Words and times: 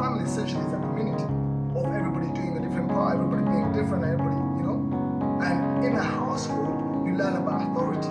family 0.00 0.24
essentially 0.24 0.64
is 0.64 0.72
a 0.72 0.78
community 0.78 1.24
of 1.76 1.84
everybody 1.92 2.32
doing 2.32 2.56
a 2.56 2.60
different 2.60 2.88
part, 2.88 3.18
everybody 3.18 3.44
being 3.44 3.70
different, 3.70 4.02
everybody, 4.02 4.40
you 4.56 4.64
know. 4.64 4.80
And 5.44 5.84
in 5.84 5.92
a 5.94 6.02
household, 6.02 7.06
you 7.06 7.12
learn 7.12 7.36
about 7.36 7.68
authority, 7.68 8.08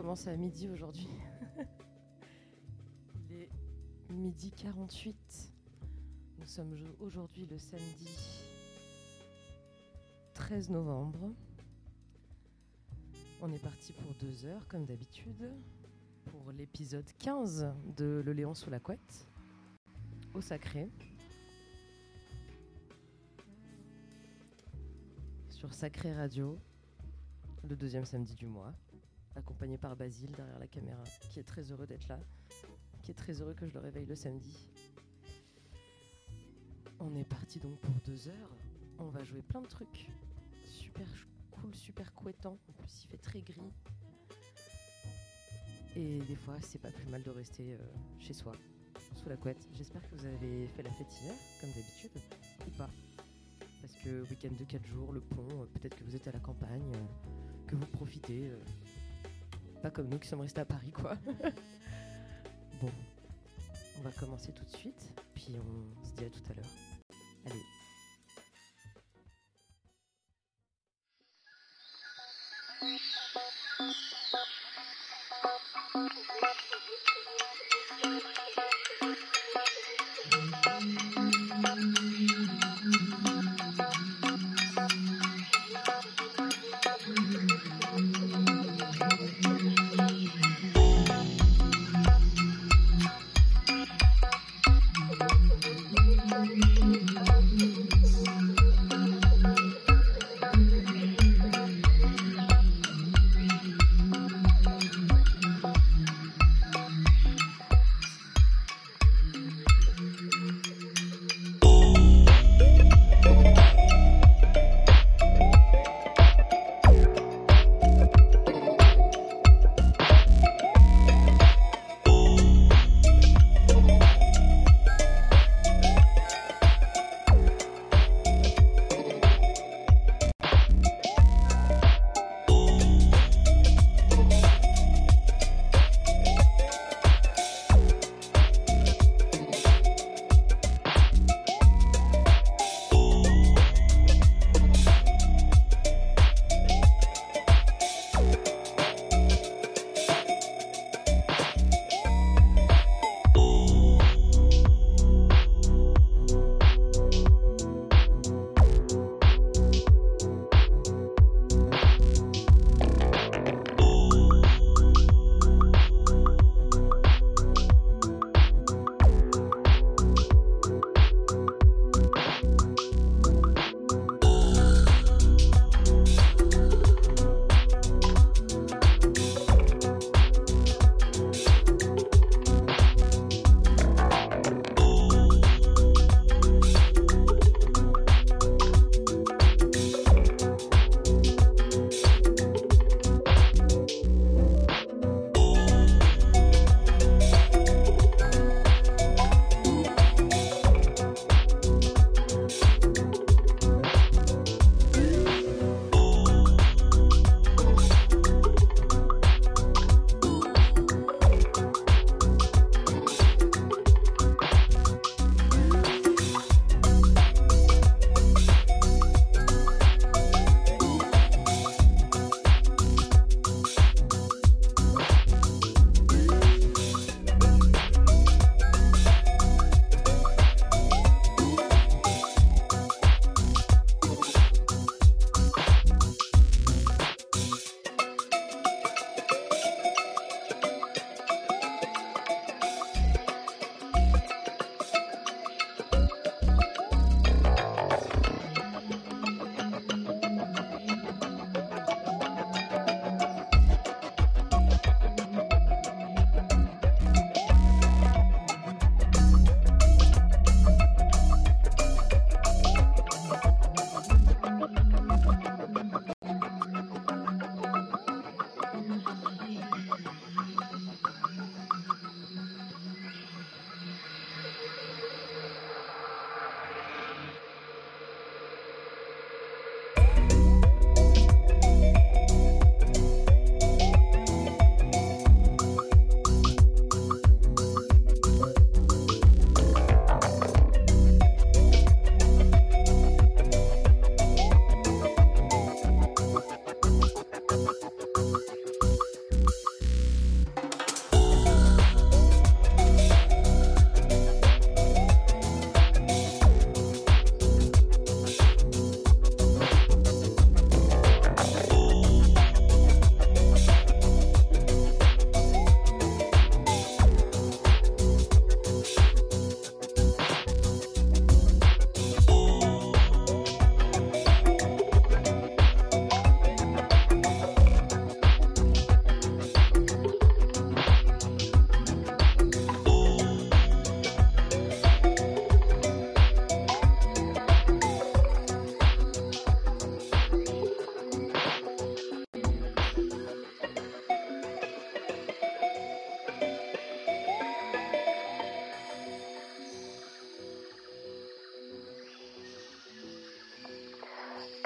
commence 0.00 0.26
à 0.28 0.34
midi 0.34 0.66
aujourd'hui. 0.70 1.10
Il 3.28 3.36
est 3.36 3.50
midi 4.10 4.50
48. 4.50 5.52
Nous 6.38 6.46
sommes 6.46 6.72
au- 6.72 7.04
aujourd'hui 7.04 7.44
le 7.44 7.58
samedi 7.58 8.08
13 10.32 10.70
novembre. 10.70 11.34
On 13.42 13.52
est 13.52 13.58
parti 13.58 13.92
pour 13.92 14.14
deux 14.14 14.46
heures, 14.46 14.66
comme 14.68 14.86
d'habitude, 14.86 15.50
pour 16.30 16.50
l'épisode 16.52 17.04
15 17.18 17.66
de 17.98 18.22
Le 18.24 18.32
Léon 18.32 18.54
sous 18.54 18.70
la 18.70 18.80
couette, 18.80 19.26
au 20.32 20.40
Sacré. 20.40 20.88
Sur 25.50 25.74
Sacré 25.74 26.14
Radio, 26.14 26.58
le 27.68 27.76
deuxième 27.76 28.06
samedi 28.06 28.34
du 28.34 28.46
mois 28.46 28.72
accompagné 29.36 29.78
par 29.78 29.96
Basile 29.96 30.30
derrière 30.32 30.58
la 30.58 30.66
caméra, 30.66 31.02
qui 31.30 31.40
est 31.40 31.44
très 31.44 31.62
heureux 31.72 31.86
d'être 31.86 32.08
là, 32.08 32.18
qui 33.02 33.10
est 33.10 33.14
très 33.14 33.40
heureux 33.40 33.54
que 33.54 33.66
je 33.66 33.74
le 33.74 33.80
réveille 33.80 34.06
le 34.06 34.14
samedi. 34.14 34.68
On 36.98 37.14
est 37.16 37.24
parti 37.24 37.58
donc 37.58 37.78
pour 37.78 37.94
deux 38.04 38.28
heures. 38.28 38.50
On 38.98 39.08
va 39.08 39.24
jouer 39.24 39.40
plein 39.40 39.62
de 39.62 39.66
trucs. 39.66 40.10
Super 40.66 41.06
cool, 41.50 41.74
super 41.74 42.14
couettant. 42.14 42.58
En 42.68 42.72
plus, 42.72 43.04
il 43.04 43.08
fait 43.08 43.16
très 43.16 43.40
gris. 43.40 43.72
Et 45.96 46.18
des 46.20 46.36
fois, 46.36 46.56
c'est 46.60 46.80
pas 46.80 46.90
plus 46.90 47.06
mal 47.06 47.22
de 47.22 47.30
rester 47.30 47.72
euh, 47.72 47.78
chez 48.18 48.34
soi, 48.34 48.52
sous 49.16 49.28
la 49.28 49.36
couette. 49.36 49.66
J'espère 49.72 50.02
que 50.08 50.14
vous 50.14 50.26
avez 50.26 50.68
fait 50.68 50.82
la 50.82 50.90
fête 50.90 51.12
hier, 51.22 51.34
comme 51.60 51.70
d'habitude, 51.70 52.12
ou 52.66 52.70
pas. 52.76 52.90
Parce 53.80 53.94
que 54.04 54.22
week-end 54.28 54.52
de 54.58 54.64
4 54.64 54.86
jours, 54.86 55.12
le 55.12 55.20
pont, 55.20 55.48
euh, 55.50 55.64
peut-être 55.74 55.96
que 55.96 56.04
vous 56.04 56.14
êtes 56.14 56.28
à 56.28 56.32
la 56.32 56.38
campagne, 56.38 56.92
euh, 56.94 57.66
que 57.66 57.76
vous 57.76 57.86
profitez. 57.86 58.52
Pas 59.80 59.90
comme 59.90 60.08
nous 60.08 60.18
qui 60.18 60.28
sommes 60.28 60.40
restés 60.40 60.60
à 60.60 60.64
Paris, 60.64 60.92
quoi. 60.92 61.14
bon, 62.82 62.90
on 63.98 64.02
va 64.02 64.10
commencer 64.12 64.52
tout 64.52 64.64
de 64.64 64.76
suite, 64.76 65.12
puis 65.34 65.56
on 65.56 66.04
se 66.06 66.12
dit 66.14 66.24
à 66.24 66.30
tout 66.30 66.42
à 66.50 66.54
l'heure. 66.54 66.66
Allez. 67.46 67.64
Thank 72.82 73.00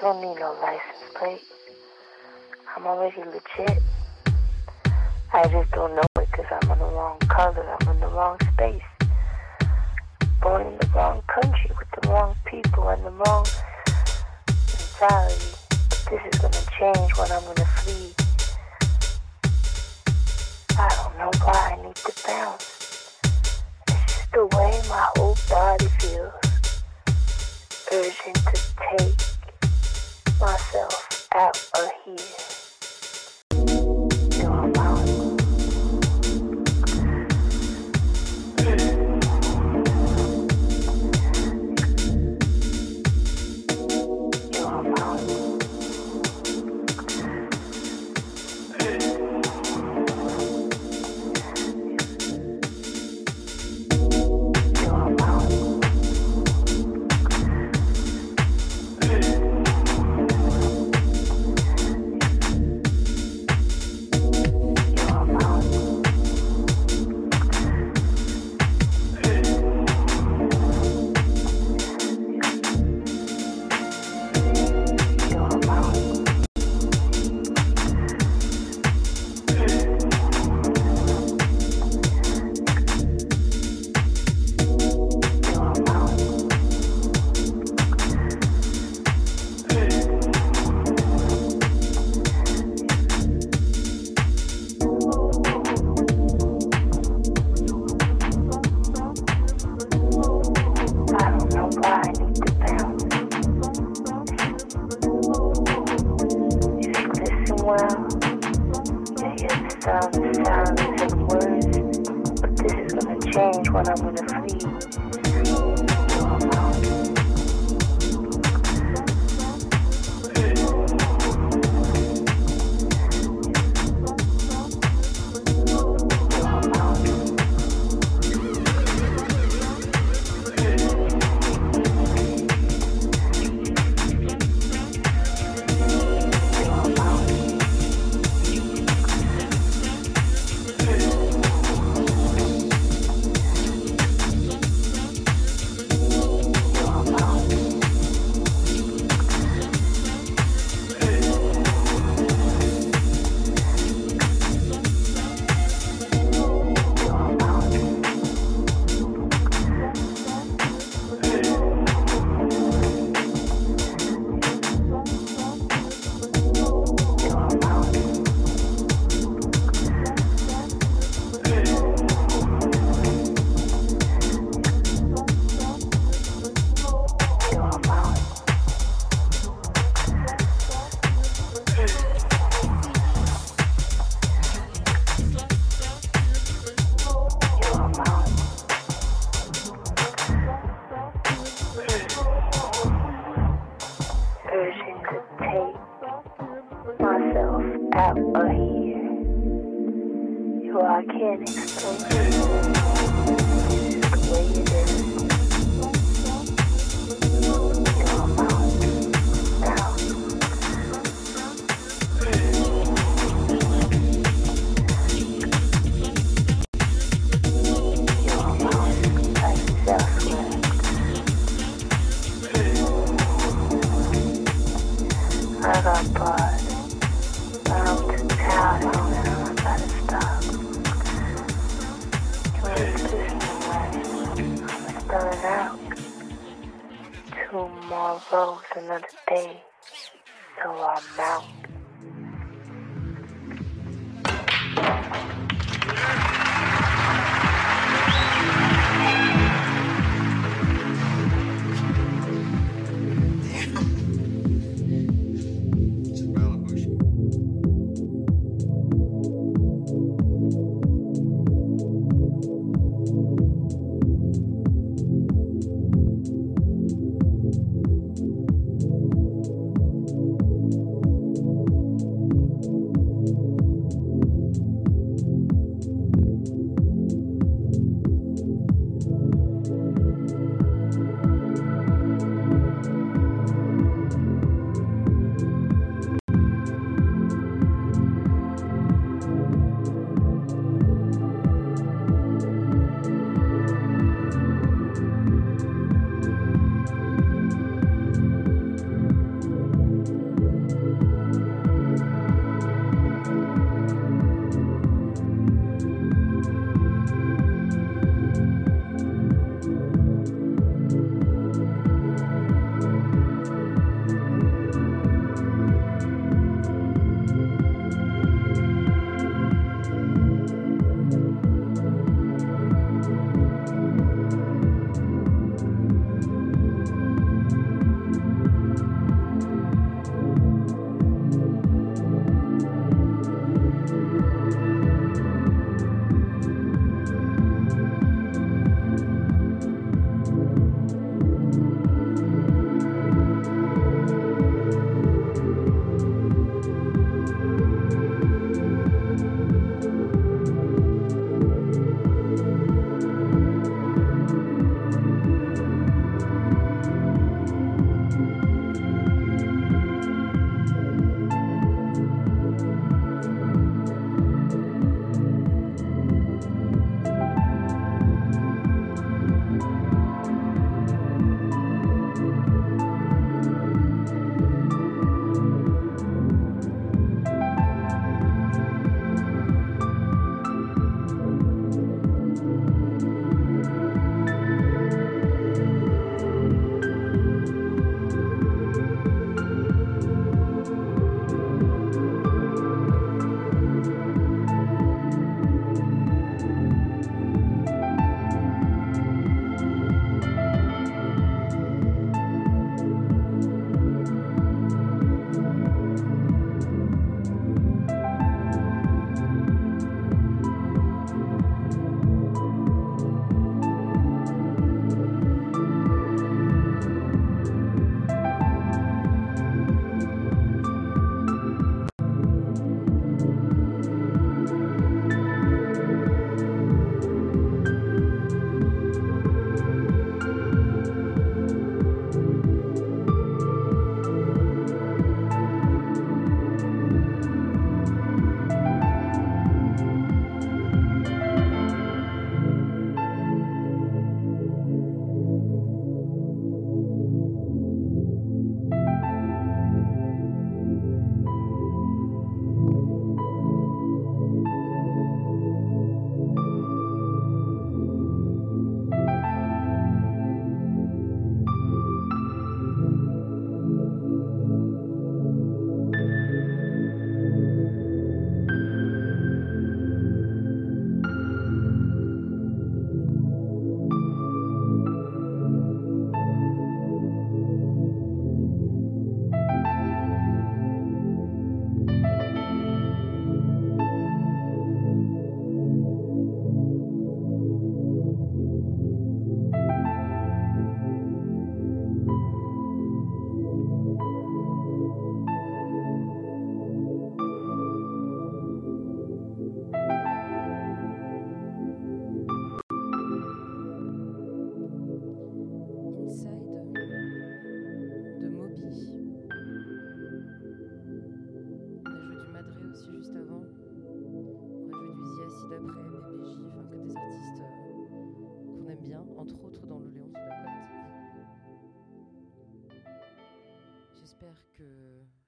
Don't 0.05 0.21
need 0.21 0.39
no 0.39 0.55
license 0.61 1.17
plate. 1.19 1.41
I'm 2.77 2.87
already 2.87 3.17
legit. 3.21 3.44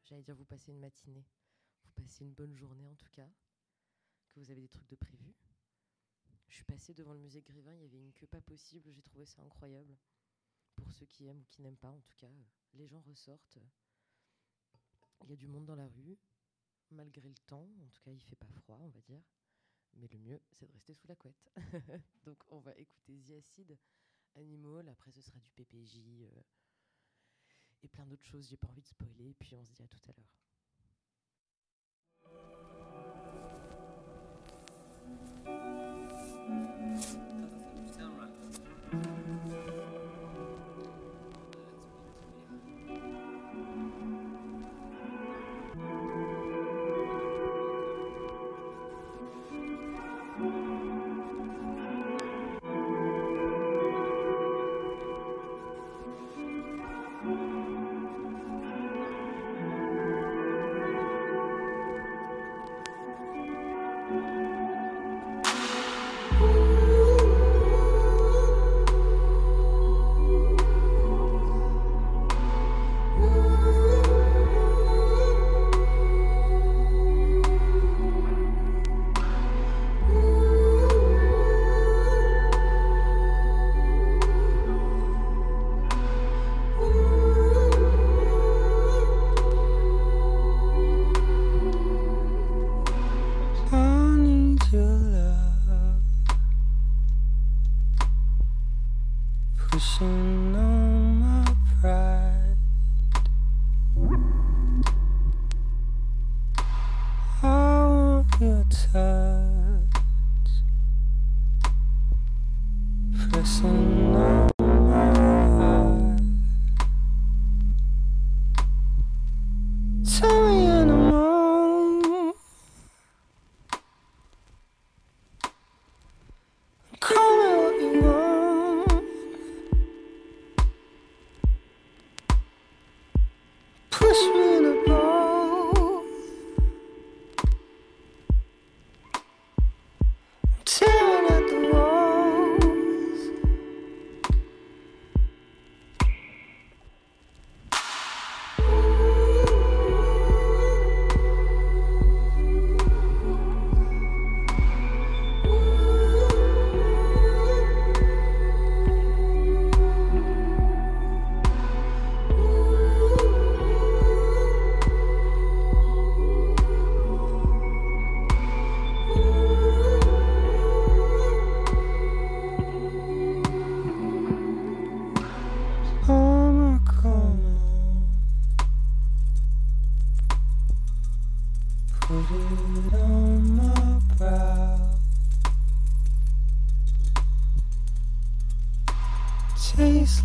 J'allais 0.06 0.22
dire, 0.22 0.36
vous 0.36 0.44
passez 0.44 0.70
une 0.70 0.78
matinée, 0.78 1.26
vous 1.84 1.90
passez 1.92 2.25
une 2.25 2.32
bonne 2.32 2.54
journée 2.54 2.88
en 2.88 2.94
tout 2.94 3.10
cas, 3.10 3.28
que 4.28 4.38
vous 4.38 4.50
avez 4.50 4.60
des 4.60 4.68
trucs 4.68 4.88
de 4.88 4.96
prévu. 4.96 5.34
Je 6.48 6.54
suis 6.54 6.64
passée 6.64 6.94
devant 6.94 7.12
le 7.12 7.18
musée 7.18 7.42
Grévin, 7.42 7.75
il 7.75 7.82
y 7.82 7.84
avait 7.86 7.98
une 7.98 8.12
queue 8.12 8.26
pas 8.26 8.40
possible, 8.40 8.92
j'ai 8.92 9.02
trouvé 9.02 9.26
ça 9.26 9.42
incroyable. 9.42 9.96
Pour 10.76 10.92
ceux 10.92 11.06
qui 11.06 11.26
aiment 11.26 11.40
ou 11.40 11.46
qui 11.46 11.62
n'aiment 11.62 11.76
pas, 11.76 11.90
en 11.90 12.00
tout 12.00 12.14
cas, 12.16 12.30
les 12.75 12.86
gens 12.86 13.00
ressortent. 13.00 13.58
Il 15.25 15.30
y 15.30 15.32
a 15.32 15.36
du 15.36 15.49
monde 15.49 15.64
dans 15.64 15.75
la 15.75 15.88
rue, 15.88 16.19
malgré 16.90 17.28
le 17.28 17.38
temps, 17.47 17.69
en 17.80 17.88
tout 17.88 18.02
cas 18.02 18.12
il 18.12 18.21
fait 18.21 18.36
pas 18.36 18.49
froid, 18.49 18.78
on 18.80 18.88
va 18.88 19.00
dire. 19.00 19.23
Mais 19.95 20.08
le 20.08 20.19
mieux, 20.19 20.40
c'est 20.52 20.66
de 20.66 20.73
rester 20.73 20.92
sous 20.92 21.08
la 21.08 21.16
couette. 21.16 21.50
Donc 22.25 22.38
on 22.49 22.60
va 22.60 22.75
écouter 22.76 23.19
The 23.19 23.32
Acid, 23.32 23.76
Animal, 24.34 24.88
après 24.88 25.10
ce 25.10 25.23
sera 25.23 25.38
du 25.38 25.50
PPJ 25.50 25.99
euh, 26.21 26.42
plein 27.97 28.04
d'autres 28.04 28.26
choses, 28.26 28.47
j'ai 28.50 28.59
pas 28.59 28.69
envie 28.69 28.82
de 28.82 28.87
spoiler, 28.87 29.35
puis 29.39 29.54
on 29.56 29.65
se 29.65 29.73
dit 29.73 29.82
à 29.82 29.89
tout 29.89 29.99
à 30.06 30.13
l'heure. 30.13 30.37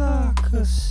sucker. 0.01 0.90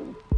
cool. 0.00 0.29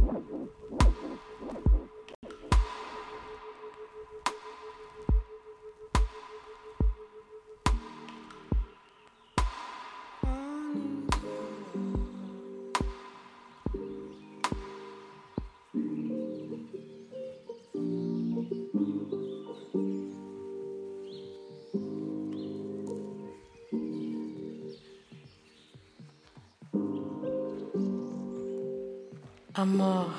Amor, 29.55 30.11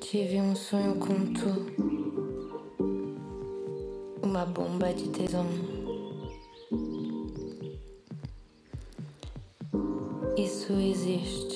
tive 0.00 0.40
um 0.40 0.56
sonho 0.56 0.96
com 0.96 1.32
tu, 1.32 1.72
uma 4.20 4.44
bomba 4.44 4.92
de 4.92 5.08
tesão. 5.08 5.46
Isso 10.36 10.72
existe. 10.72 11.47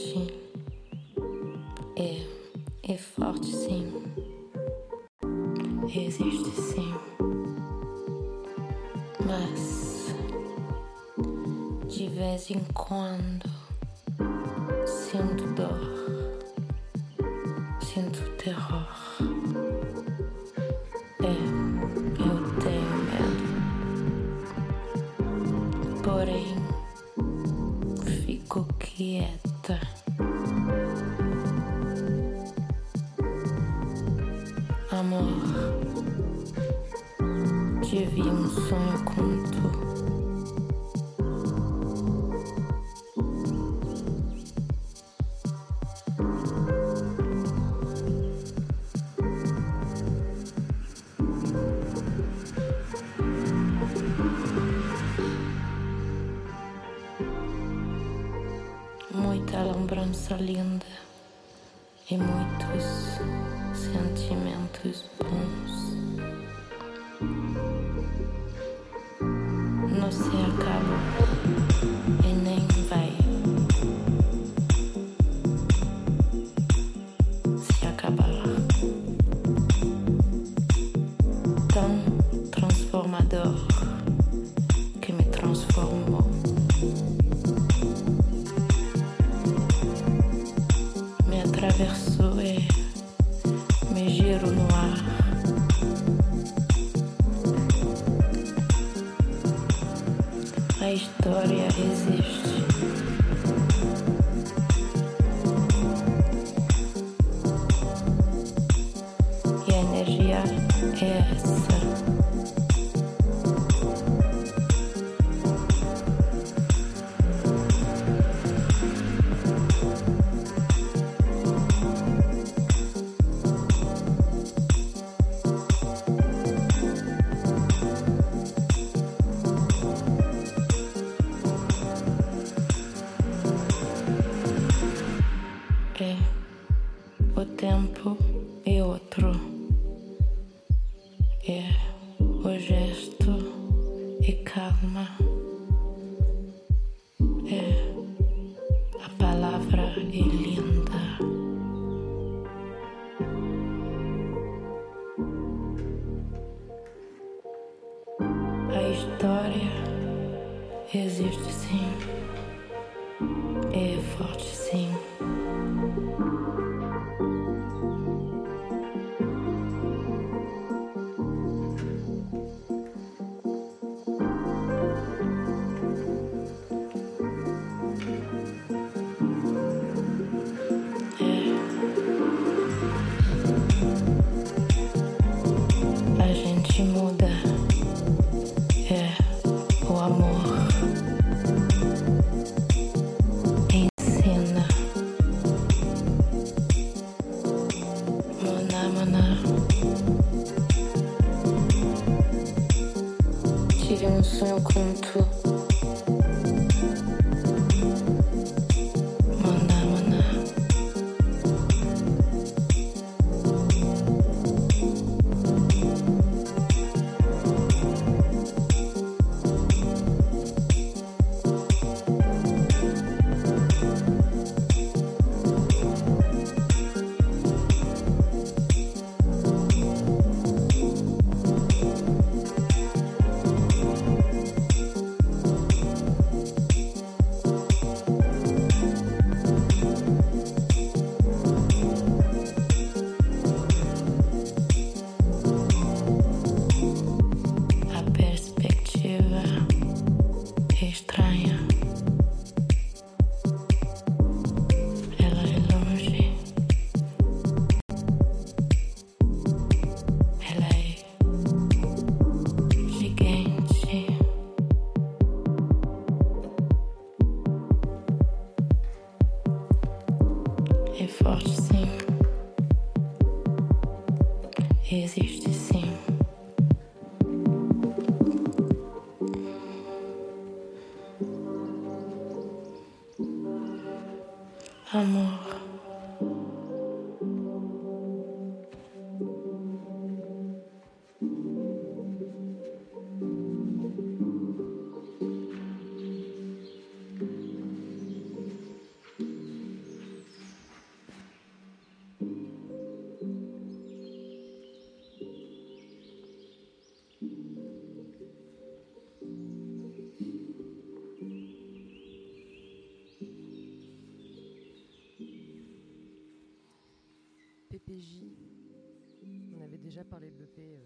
Parlé 320.12 320.30
de 320.30 320.36
l'EP 320.40 320.76
euh, 320.76 320.78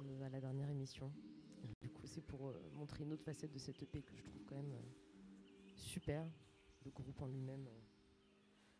euh, 0.00 0.26
à 0.26 0.28
la 0.28 0.38
dernière 0.38 0.68
émission. 0.68 1.10
Du 1.80 1.88
coup, 1.88 2.06
c'est 2.06 2.20
pour 2.20 2.48
euh, 2.48 2.70
montrer 2.74 3.04
une 3.04 3.14
autre 3.14 3.24
facette 3.24 3.50
de 3.50 3.58
cette 3.58 3.82
EP 3.82 4.02
que 4.02 4.14
je 4.14 4.22
trouve 4.22 4.44
quand 4.44 4.56
même 4.56 4.74
euh, 4.74 5.72
super. 5.74 6.30
Le 6.84 6.90
groupe 6.90 7.22
en 7.22 7.26
lui-même, 7.28 7.66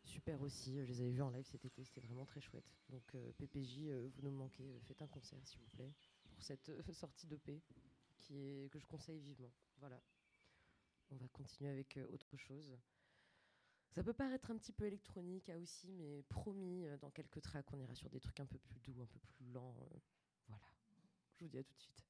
super 0.03 0.43
aussi. 0.43 0.75
Je 0.85 0.93
les 0.93 1.01
avais 1.01 1.11
vus 1.11 1.23
en 1.23 1.31
live 1.31 1.47
cet 1.47 1.65
été, 1.65 1.83
c'était 1.85 2.03
vraiment 2.03 2.27
très 2.27 2.43
chouette. 2.43 2.71
Donc 2.91 3.17
PPJ, 3.39 3.89
vous 4.15 4.21
nous 4.21 4.31
manquez, 4.31 4.79
faites 4.83 5.01
un 5.01 5.07
concert 5.07 5.41
s'il 5.47 5.59
vous 5.59 5.71
plaît 5.71 5.95
pour 6.29 6.43
cette 6.43 6.71
sortie 6.93 7.27
d'EP 7.27 7.63
que 8.29 8.79
je 8.79 8.85
conseille 8.85 9.21
vivement. 9.21 9.55
Voilà. 9.79 10.03
On 11.11 11.17
va 11.17 11.29
continuer 11.29 11.71
avec 11.71 11.99
autre 12.13 12.37
chose. 12.37 12.77
Ça 13.95 14.03
peut 14.03 14.13
paraître 14.13 14.51
un 14.51 14.57
petit 14.57 14.73
peu 14.73 14.87
électronique 14.87 15.49
ah, 15.55 15.59
aussi, 15.59 15.93
mais 15.93 16.25
promis, 16.25 16.85
euh, 16.85 16.99
dans 16.99 17.11
quelques 17.11 17.41
tracks, 17.41 17.73
on 17.73 17.79
ira 17.79 17.95
sur 17.95 18.11
des 18.11 18.19
trucs 18.19 18.41
un 18.41 18.47
peu 18.47 18.59
plus 18.59 18.81
doux, 18.81 19.01
un 19.01 19.07
peu 19.07 19.21
plus 19.21 19.45
lents. 19.53 19.77
euh, 19.83 19.99
voilà. 20.49 20.65
Je 21.37 21.45
vous 21.45 21.49
dis 21.49 21.59
à 21.59 21.63
tout 21.63 21.75
de 21.75 21.81
suite. 21.81 22.05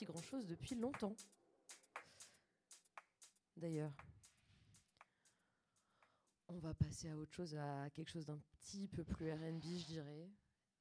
Sorti 0.00 0.04
grand 0.04 0.22
chose 0.22 0.46
depuis 0.46 0.74
longtemps. 0.74 1.16
D'ailleurs, 3.56 3.92
on 6.48 6.58
va 6.58 6.74
passer 6.74 7.10
à 7.10 7.16
autre 7.16 7.32
chose, 7.32 7.54
à 7.54 7.90
quelque 7.90 8.10
chose 8.10 8.26
d'un 8.26 8.40
petit 8.52 8.88
peu 8.88 9.04
plus 9.04 9.32
RB, 9.32 9.62
je 9.62 9.86
dirais. 9.86 10.30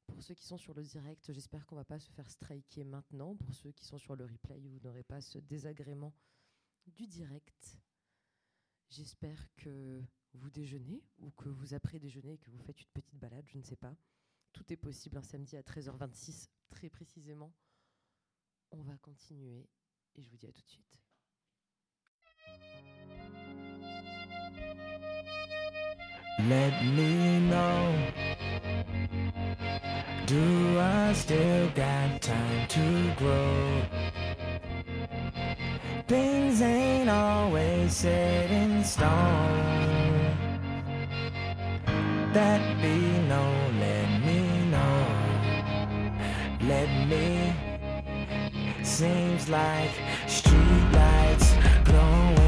Pour 0.07 0.23
ceux 0.23 0.33
qui 0.33 0.45
sont 0.45 0.57
sur 0.57 0.73
le 0.73 0.83
direct, 0.83 1.31
j'espère 1.31 1.65
qu'on 1.65 1.75
va 1.75 1.85
pas 1.85 1.99
se 1.99 2.09
faire 2.11 2.29
striker 2.29 2.83
maintenant. 2.83 3.35
Pour 3.35 3.53
ceux 3.53 3.71
qui 3.71 3.85
sont 3.85 3.97
sur 3.97 4.15
le 4.15 4.25
replay, 4.25 4.59
vous 4.67 4.79
n'aurez 4.79 5.03
pas 5.03 5.21
ce 5.21 5.37
désagrément 5.37 6.13
du 6.87 7.05
direct. 7.05 7.77
J'espère 8.89 9.53
que 9.55 10.01
vous 10.33 10.49
déjeunez 10.49 11.03
ou 11.19 11.29
que 11.31 11.49
vous 11.49 11.73
après 11.73 11.99
déjeunez 11.99 12.33
et 12.33 12.37
que 12.37 12.49
vous 12.49 12.59
faites 12.59 12.81
une 12.81 12.89
petite 12.93 13.19
balade, 13.19 13.47
je 13.47 13.57
ne 13.57 13.63
sais 13.63 13.75
pas. 13.75 13.95
Tout 14.51 14.71
est 14.73 14.77
possible 14.77 15.17
un 15.17 15.23
samedi 15.23 15.57
à 15.57 15.61
13h26, 15.61 16.47
très 16.69 16.89
précisément. 16.89 17.53
On 18.71 18.81
va 18.83 18.93
continuer 19.01 19.67
et 20.15 20.21
je 20.21 20.29
vous 20.29 20.37
dis 20.37 20.45
à 20.47 20.51
tout 20.51 20.61
de 20.61 20.69
suite. 20.69 20.85
Let 26.47 26.83
me 26.83 27.39
know. 27.49 27.95
Do 30.27 30.79
I 30.79 31.13
still 31.13 31.69
got 31.75 32.21
time 32.21 32.67
to 32.67 33.13
grow? 33.17 33.81
Things 36.07 36.61
ain't 36.61 37.09
always 37.09 37.95
set 37.95 38.51
in 38.51 38.83
stone. 38.83 39.09
That 42.33 42.61
be 42.81 42.97
known, 43.27 43.79
let 43.79 44.07
me 44.23 44.69
know. 44.69 45.05
Let 46.67 46.89
me. 47.07 47.68
Seems 48.99 49.47
like 49.47 49.91
streetlights 50.27 51.85
glowing 51.85 52.38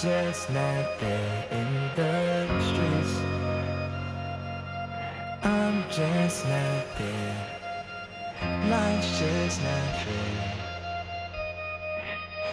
just 0.00 0.48
not 0.50 1.00
there 1.00 1.46
in 1.50 1.90
the 1.96 2.46
streets. 2.62 3.16
I'm 5.42 5.82
just 5.90 6.44
not 6.44 6.84
there. 6.98 7.46
Life's 8.70 9.18
just 9.18 9.60
not 9.60 10.04
fair. 10.04 10.54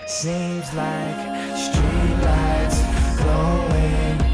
Seems 0.07 0.73
like 0.73 1.17
streetlights 1.53 2.79
glowing. 3.21 4.24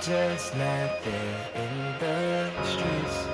just 0.00 0.56
not 0.56 1.02
there 1.04 1.50
in 1.56 1.98
the 1.98 2.50
streets. 2.62 3.26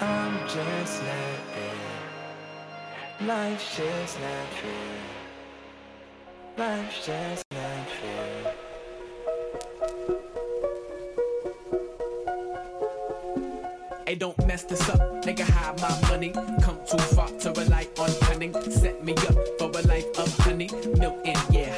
I'm 0.00 0.38
just 0.48 1.02
not 1.02 1.40
there. 1.54 3.28
Life's 3.28 3.76
just 3.76 4.20
not 4.20 4.48
fair. 4.58 4.98
Life's 6.58 7.06
just 7.06 7.44
not 7.52 7.88
fair. 8.00 8.54
Hey, 14.06 14.16
don't 14.16 14.46
mess 14.48 14.64
this 14.64 14.88
up, 14.90 15.00
nigga. 15.22 15.42
Hide 15.48 15.80
my 15.80 16.00
money. 16.10 16.32
Come 16.60 16.80
too 16.90 16.98
far 17.14 17.28
to 17.28 17.52
rely 17.52 17.86
on 17.98 18.10
cunning. 18.22 18.54
Set 18.68 19.04
me 19.04 19.12
up 19.12 19.36
for 19.58 19.70
a 19.70 19.82
life 19.86 20.18
of 20.18 20.36
honey, 20.38 20.68
milk 20.98 21.20
and 21.24 21.38
yeah 21.54 21.69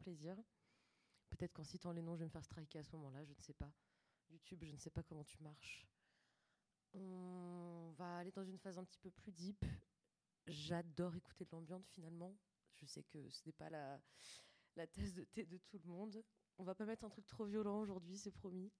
plaisir. 0.00 0.36
Peut-être 1.28 1.52
qu'en 1.52 1.64
citant 1.64 1.92
les 1.92 2.02
noms, 2.02 2.16
je 2.16 2.20
vais 2.20 2.26
me 2.26 2.30
faire 2.30 2.44
striker 2.44 2.78
à 2.78 2.82
ce 2.82 2.90
moment-là, 2.96 3.24
je 3.24 3.32
ne 3.32 3.40
sais 3.40 3.54
pas. 3.54 3.72
YouTube, 4.28 4.64
je 4.64 4.72
ne 4.72 4.78
sais 4.78 4.90
pas 4.90 5.02
comment 5.02 5.24
tu 5.24 5.40
marches. 5.42 5.86
On 6.92 7.92
va 7.96 8.18
aller 8.18 8.32
dans 8.32 8.44
une 8.44 8.58
phase 8.58 8.78
un 8.78 8.84
petit 8.84 8.98
peu 8.98 9.10
plus 9.10 9.32
deep. 9.32 9.64
J'adore 10.46 11.14
écouter 11.14 11.44
de 11.44 11.50
l'ambiance 11.52 11.88
finalement. 11.88 12.36
Je 12.74 12.86
sais 12.86 13.02
que 13.04 13.28
ce 13.30 13.42
n'est 13.46 13.52
pas 13.52 13.70
la, 13.70 14.00
la 14.76 14.86
thèse 14.86 15.14
de 15.14 15.24
thé 15.24 15.44
de 15.46 15.58
tout 15.58 15.78
le 15.78 15.88
monde. 15.88 16.24
On 16.58 16.64
va 16.64 16.74
pas 16.74 16.84
mettre 16.84 17.04
un 17.04 17.08
truc 17.08 17.26
trop 17.26 17.44
violent 17.44 17.80
aujourd'hui, 17.80 18.18
c'est 18.18 18.32
promis. 18.32 18.72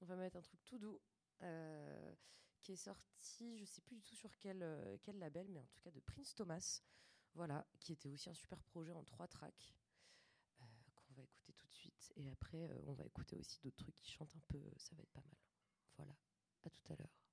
On 0.00 0.06
va 0.06 0.16
mettre 0.16 0.36
un 0.36 0.42
truc 0.42 0.64
tout 0.64 0.78
doux 0.78 1.00
euh, 1.42 2.14
qui 2.62 2.72
est 2.72 2.76
sorti, 2.76 3.58
je 3.58 3.64
sais 3.64 3.82
plus 3.82 3.96
du 3.96 4.02
tout 4.02 4.14
sur 4.14 4.36
quel, 4.38 4.62
euh, 4.62 4.96
quel 5.02 5.18
label, 5.18 5.48
mais 5.48 5.60
en 5.60 5.66
tout 5.66 5.80
cas 5.80 5.90
de 5.90 6.00
Prince 6.00 6.34
Thomas. 6.34 6.82
Voilà, 7.34 7.66
qui 7.80 7.92
était 7.92 8.08
aussi 8.08 8.28
un 8.28 8.34
super 8.34 8.62
projet 8.64 8.92
en 8.92 9.04
trois 9.04 9.28
tracks 9.28 9.74
euh, 10.60 10.64
qu'on 10.94 11.14
va 11.14 11.22
écouter 11.22 11.52
tout 11.52 11.66
de 11.66 11.72
suite. 11.72 12.12
Et 12.16 12.28
après, 12.30 12.68
euh, 12.68 12.82
on 12.86 12.92
va 12.92 13.04
écouter 13.04 13.36
aussi 13.36 13.60
d'autres 13.60 13.76
trucs 13.76 13.98
qui 14.00 14.10
chantent 14.10 14.34
un 14.36 14.42
peu. 14.48 14.60
Ça 14.76 14.94
va 14.96 15.02
être 15.02 15.12
pas 15.12 15.22
mal. 15.22 15.36
Voilà, 15.96 16.16
à 16.64 16.70
tout 16.70 16.92
à 16.92 16.96
l'heure. 16.96 17.29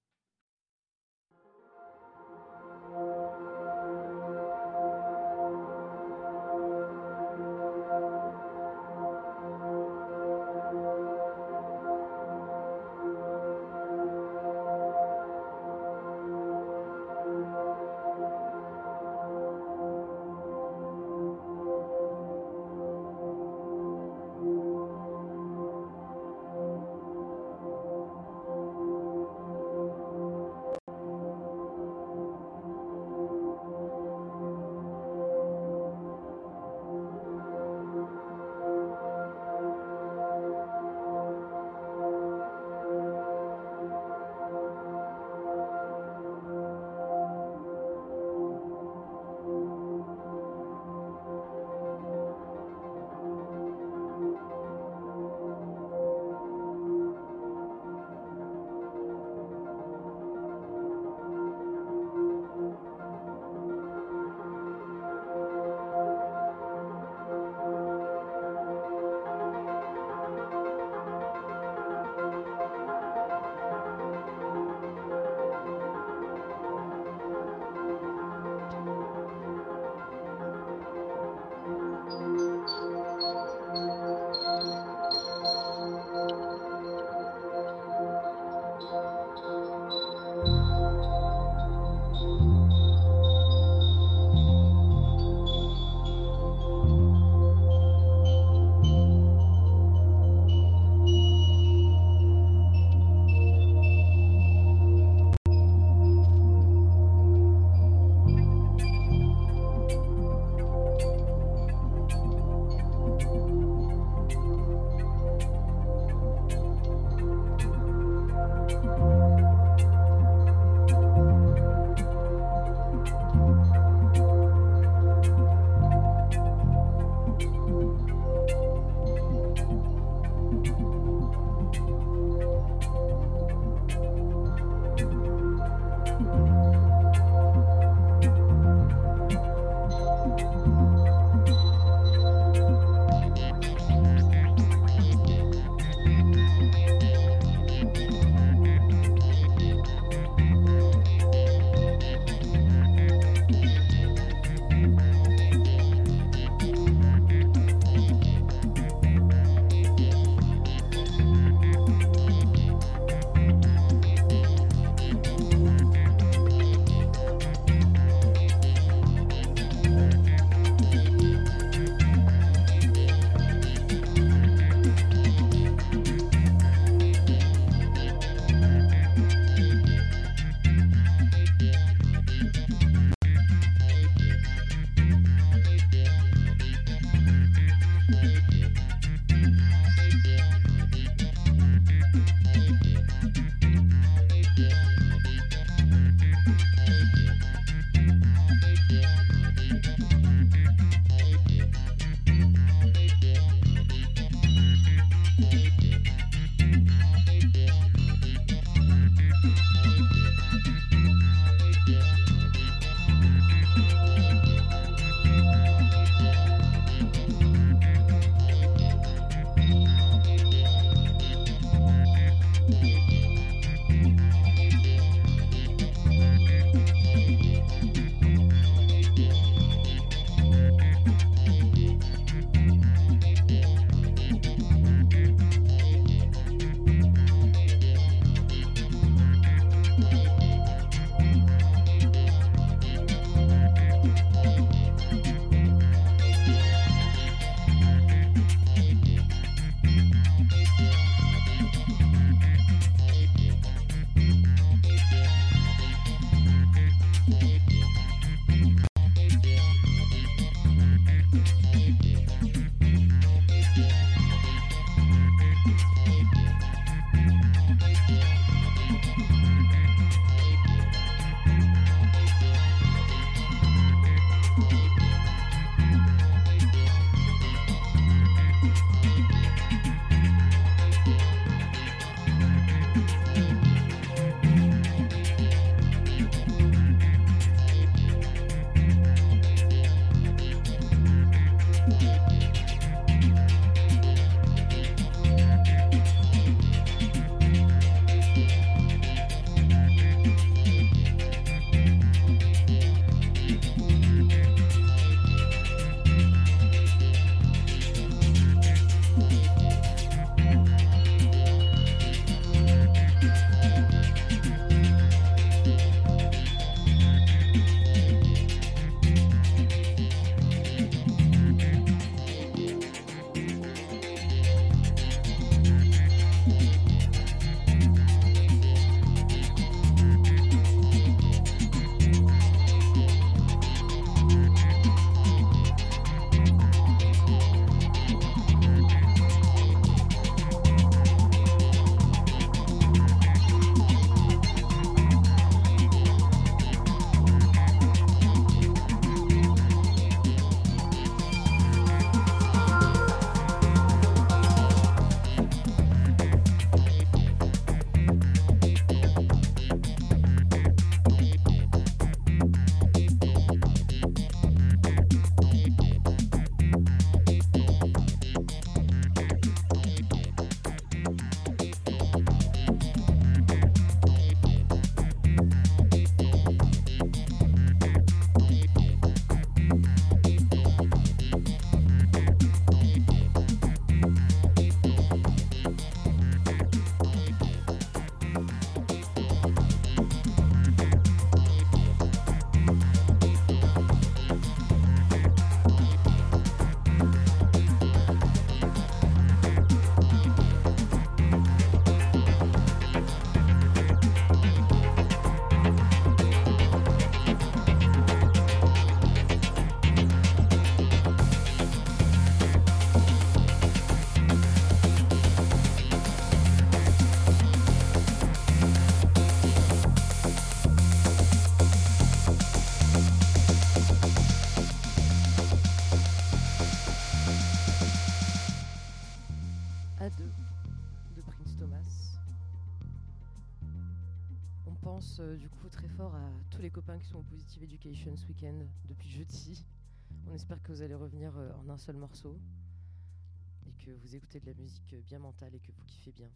Écoutez 444.18 444.40
de 444.40 444.48
la 444.48 444.54
musique 444.56 444.94
euh, 444.94 445.02
bien 445.02 445.20
mentale 445.20 445.54
et 445.54 445.60
que 445.60 445.72
vous 445.72 445.84
kiffez 445.86 446.12
bien. 446.12 446.32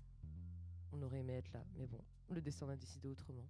On 0.91 1.01
aurait 1.01 1.19
aimé 1.19 1.33
être 1.33 1.51
là, 1.51 1.65
mais 1.75 1.87
bon, 1.87 1.99
le 2.29 2.39
destin 2.39 2.69
a 2.69 2.75
décidé 2.75 3.07
autrement. 3.07 3.47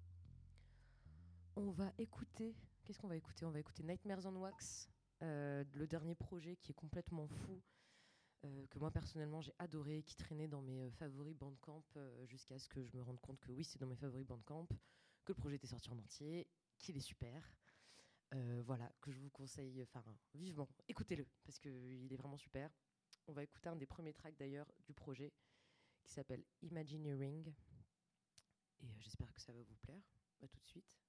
On 1.57 1.69
va 1.71 1.91
écouter. 1.97 2.55
Qu'est-ce 2.83 2.97
qu'on 2.97 3.09
va 3.09 3.17
écouter? 3.17 3.45
On 3.45 3.51
va 3.51 3.59
écouter 3.59 3.83
Nightmares 3.83 4.25
on 4.25 4.35
Wax, 4.37 4.89
euh, 5.21 5.65
le 5.73 5.85
dernier 5.85 6.15
projet 6.15 6.55
qui 6.55 6.71
est 6.71 6.75
complètement 6.75 7.27
fou, 7.27 7.61
euh, 8.45 8.65
que 8.67 8.79
moi 8.79 8.89
personnellement 8.89 9.41
j'ai 9.41 9.53
adoré, 9.59 10.01
qui 10.03 10.15
traînait 10.15 10.47
dans 10.47 10.61
mes 10.61 10.89
favoris 10.91 11.35
Bandcamp 11.35 11.83
jusqu'à 12.23 12.57
ce 12.57 12.69
que 12.69 12.81
je 12.81 12.95
me 12.95 13.01
rende 13.01 13.19
compte 13.19 13.39
que 13.41 13.51
oui, 13.51 13.65
c'est 13.65 13.79
dans 13.79 13.87
mes 13.87 13.97
favoris 13.97 14.25
Bandcamp, 14.25 14.67
que 15.25 15.33
le 15.33 15.35
projet 15.35 15.57
était 15.57 15.67
sorti 15.67 15.89
en 15.89 15.97
entier, 15.97 16.47
qu'il 16.79 16.95
est 16.95 17.01
super. 17.01 17.53
Voilà, 18.63 18.89
que 19.01 19.11
je 19.11 19.19
vous 19.19 19.29
conseille, 19.29 19.83
enfin 19.83 20.01
vivement, 20.35 20.69
écoutez-le 20.87 21.27
parce 21.43 21.59
qu'il 21.59 22.11
est 22.13 22.15
vraiment 22.15 22.37
super. 22.37 22.71
On 23.27 23.33
va 23.33 23.43
écouter 23.43 23.69
un 23.69 23.75
des 23.75 23.85
premiers 23.85 24.13
tracks 24.13 24.37
d'ailleurs 24.37 24.71
du 24.85 24.93
projet 24.93 25.31
qui 26.03 26.11
s'appelle 26.11 26.43
Imagineering. 26.61 27.53
Et 28.81 28.85
euh, 28.85 28.99
j'espère 28.99 29.33
que 29.33 29.41
ça 29.41 29.53
va 29.53 29.61
vous 29.61 29.75
plaire. 29.77 30.01
À 30.41 30.47
tout 30.47 30.59
de 30.59 30.67
suite. 30.67 31.00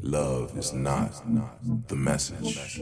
Love 0.00 0.56
is 0.56 0.72
not 0.72 1.12
the 1.88 1.96
message. 1.96 2.80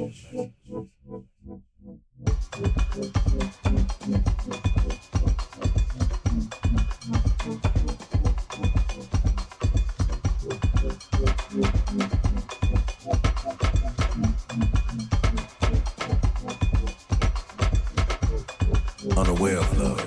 Unaware 19.16 19.56
of 19.56 19.78
love. 19.78 20.06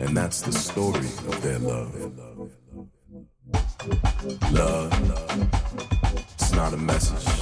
And 0.00 0.16
that's 0.16 0.40
the 0.40 0.52
story 0.52 0.98
of 0.98 1.40
their 1.42 1.60
love 1.60 2.33
love. 4.54 4.92
It's 6.38 6.52
not 6.52 6.72
a 6.72 6.76
message. 6.76 7.33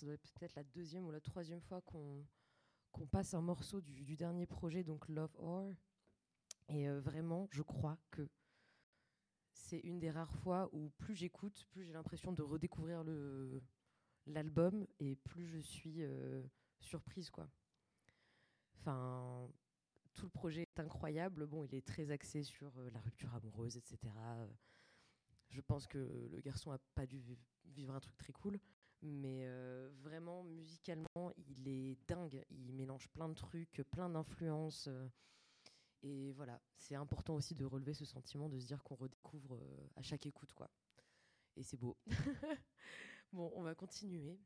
Ça 0.00 0.06
doit 0.06 0.14
être 0.14 0.32
peut-être 0.32 0.54
la 0.54 0.64
deuxième 0.64 1.06
ou 1.06 1.10
la 1.10 1.20
troisième 1.20 1.60
fois 1.60 1.82
qu'on 1.82 3.06
passe 3.10 3.34
un 3.34 3.42
morceau 3.42 3.82
du, 3.82 4.16
dernier 4.16 4.46
projet, 4.46 4.82
donc 4.82 5.06
Love 5.08 5.36
Or. 5.38 5.74
Et 6.68 6.88
euh, 6.88 7.00
vraiment, 7.00 7.48
je 7.50 7.60
crois 7.60 7.98
que 8.10 8.26
c'est 9.52 9.80
une 9.80 9.98
des 9.98 10.10
rares 10.10 10.34
fois 10.36 10.70
où 10.72 10.88
plus 10.96 11.14
j'écoute, 11.14 11.66
plus 11.70 11.84
j'ai 11.84 11.92
l'impression 11.92 12.32
de 12.32 12.40
redécouvrir 12.42 13.04
l'album 14.26 14.86
et 15.00 15.16
plus 15.16 15.46
je 15.46 15.58
suis 15.58 16.02
euh, 16.02 16.42
surprise. 16.78 17.30
Enfin, 18.76 19.50
tout 20.14 20.24
le 20.24 20.30
projet 20.30 20.62
est 20.62 20.80
incroyable. 20.80 21.46
Bon, 21.46 21.62
il 21.64 21.74
est 21.74 21.86
très 21.86 22.10
axé 22.10 22.42
sur 22.42 22.72
euh, 22.78 22.88
la 22.90 23.00
rupture 23.00 23.34
amoureuse, 23.34 23.76
etc. 23.76 23.98
Je 25.50 25.60
pense 25.60 25.86
que 25.86 25.98
le 25.98 26.40
garçon 26.40 26.70
a 26.70 26.78
pas 26.94 27.04
dû 27.04 27.18
vi- 27.18 27.38
vivre 27.66 27.94
un 27.94 28.00
truc 28.00 28.16
très 28.16 28.32
cool, 28.32 28.58
mais 29.02 29.44
euh, 29.46 29.90
vraiment 30.02 30.44
musicalement, 30.44 31.32
il 31.36 31.68
est 31.68 31.98
dingue. 32.06 32.44
Il 32.50 32.72
mélange 32.72 33.08
plein 33.08 33.28
de 33.28 33.34
trucs, 33.34 33.82
plein 33.90 34.08
d'influences. 34.08 34.88
euh, 34.88 35.08
et 36.02 36.32
voilà, 36.32 36.60
c'est 36.78 36.94
important 36.94 37.34
aussi 37.34 37.54
de 37.54 37.64
relever 37.64 37.92
ce 37.92 38.06
sentiment, 38.06 38.48
de 38.48 38.58
se 38.58 38.66
dire 38.66 38.82
qu'on 38.82 38.94
redécouvre 38.94 39.56
euh, 39.56 39.88
à 39.96 40.02
chaque 40.02 40.24
écoute, 40.26 40.52
quoi. 40.54 40.70
Et 41.56 41.62
c'est 41.62 41.76
beau. 41.76 41.96
bon, 43.32 43.52
on 43.54 43.62
va 43.62 43.74
continuer 43.74 44.38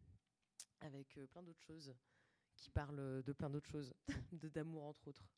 avec 0.80 1.18
plein 1.30 1.42
d'autres 1.42 1.62
choses 1.62 1.94
qui 2.56 2.70
parlent 2.70 3.22
de 3.22 3.32
plein 3.32 3.50
d'autres 3.50 3.68
choses, 3.68 3.94
de 4.32 4.48
d'amour 4.48 4.84
entre 4.84 5.08
autres, 5.08 5.28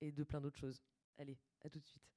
et 0.00 0.10
de 0.12 0.24
plein 0.24 0.40
d'autres 0.40 0.58
choses. 0.58 0.82
Allez, 1.18 1.38
à 1.62 1.70
tout 1.70 1.78
de 1.78 1.86
suite. 1.86 2.10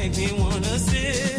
Make 0.00 0.16
me 0.16 0.32
wanna 0.32 0.78
sip 0.78 1.29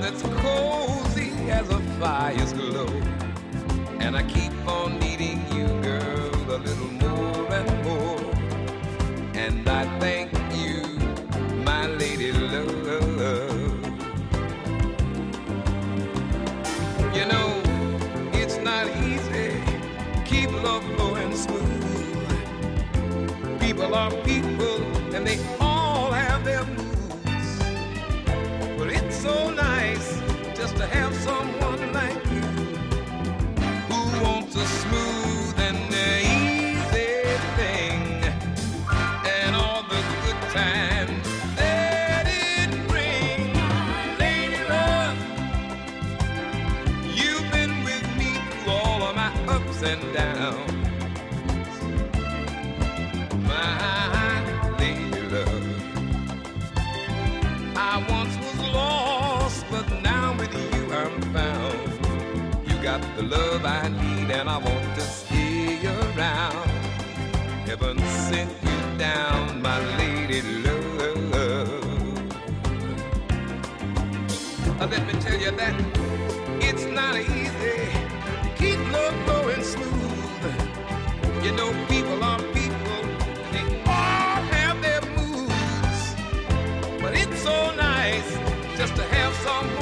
that's 0.00 0.22
cozy 0.22 1.30
as 1.50 1.70
a 1.70 1.80
fire's 1.98 2.52
glow. 2.52 2.86
And 3.98 4.14
I 4.14 4.22
keep 4.24 4.52
on 4.68 4.98
needing 4.98 5.40
you, 5.54 5.66
girl, 5.80 6.50
a 6.50 6.58
little 6.58 6.92
more 7.04 7.52
and 7.52 7.84
more. 7.84 8.20
And 9.34 9.66
I 9.68 9.84
thank 9.98 10.32
you, 10.54 10.82
my 11.64 11.86
lady 11.86 12.30
love. 12.32 12.70
You 17.16 17.24
know, 17.32 17.48
it's 18.34 18.58
not 18.58 18.86
easy. 19.08 19.62
Keep 20.26 20.50
love 20.62 20.84
flowing 20.94 21.34
smooth. 21.34 22.28
People 23.58 23.94
are 23.94 24.10
people, 24.24 24.82
and 25.14 25.26
they 25.26 25.38
all 25.58 26.12
have 26.12 26.44
their 26.44 26.64
have 30.90 31.14
someone 31.16 31.92
like 31.92 32.24
you 32.32 32.42
who 33.88 34.24
wants 34.24 34.56
a 34.56 34.66
smooth 34.66 35.58
and 35.60 35.78
easy 35.94 37.38
thing 37.56 38.24
and 39.26 39.56
all 39.56 39.82
the 39.84 40.02
good 40.24 40.42
times 40.52 41.28
that 41.56 42.26
it 42.28 42.70
brings. 42.88 43.58
Lady 44.20 44.62
love, 44.68 45.18
you've 47.04 47.50
been 47.52 47.84
with 47.84 48.06
me 48.18 48.34
through 48.62 48.72
all 48.72 49.02
of 49.04 49.16
my 49.16 49.32
ups 49.48 49.82
and 49.82 50.14
downs. 50.14 50.69
The 63.20 63.36
love 63.36 63.64
I 63.64 63.88
need, 63.88 64.30
and 64.30 64.48
I 64.48 64.56
want 64.56 64.94
to 64.94 65.00
stay 65.00 65.78
around. 65.86 66.70
Heaven 67.66 67.98
sent 68.28 68.50
you 68.62 68.98
down, 68.98 69.60
my 69.60 69.78
lady 69.98 70.40
love. 70.64 70.78
Let 74.80 75.06
me 75.06 75.12
tell 75.20 75.38
you 75.38 75.50
that 75.52 75.74
it's 76.60 76.84
not 76.84 77.16
easy 77.16 77.78
to 78.42 78.50
keep 78.56 78.78
love 78.90 79.16
going 79.26 79.62
smooth. 79.62 80.44
You 81.44 81.52
know, 81.52 81.70
people 81.88 82.24
are 82.24 82.42
people, 82.58 83.02
they 83.52 83.64
all 83.86 84.40
have 84.54 84.80
their 84.82 85.02
moods. 85.16 86.00
But 87.02 87.14
it's 87.14 87.38
so 87.42 87.74
nice 87.76 88.30
just 88.78 88.96
to 88.96 89.02
have 89.02 89.34
someone 89.46 89.79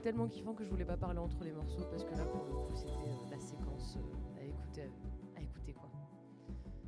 tellement 0.00 0.28
kiffant 0.28 0.54
que 0.54 0.64
je 0.64 0.70
voulais 0.70 0.84
pas 0.84 0.96
parler 0.96 1.18
entre 1.18 1.44
les 1.44 1.52
morceaux 1.52 1.84
parce 1.90 2.04
que 2.04 2.14
là, 2.14 2.24
pour 2.24 2.44
le 2.44 2.52
coup, 2.52 2.74
c'était 2.74 3.10
euh, 3.10 3.30
la 3.30 3.38
séquence 3.38 3.96
euh, 3.96 4.38
à 4.38 4.44
écouter, 4.44 4.90
à 5.36 5.42
écouter 5.42 5.74
quoi. 5.74 5.90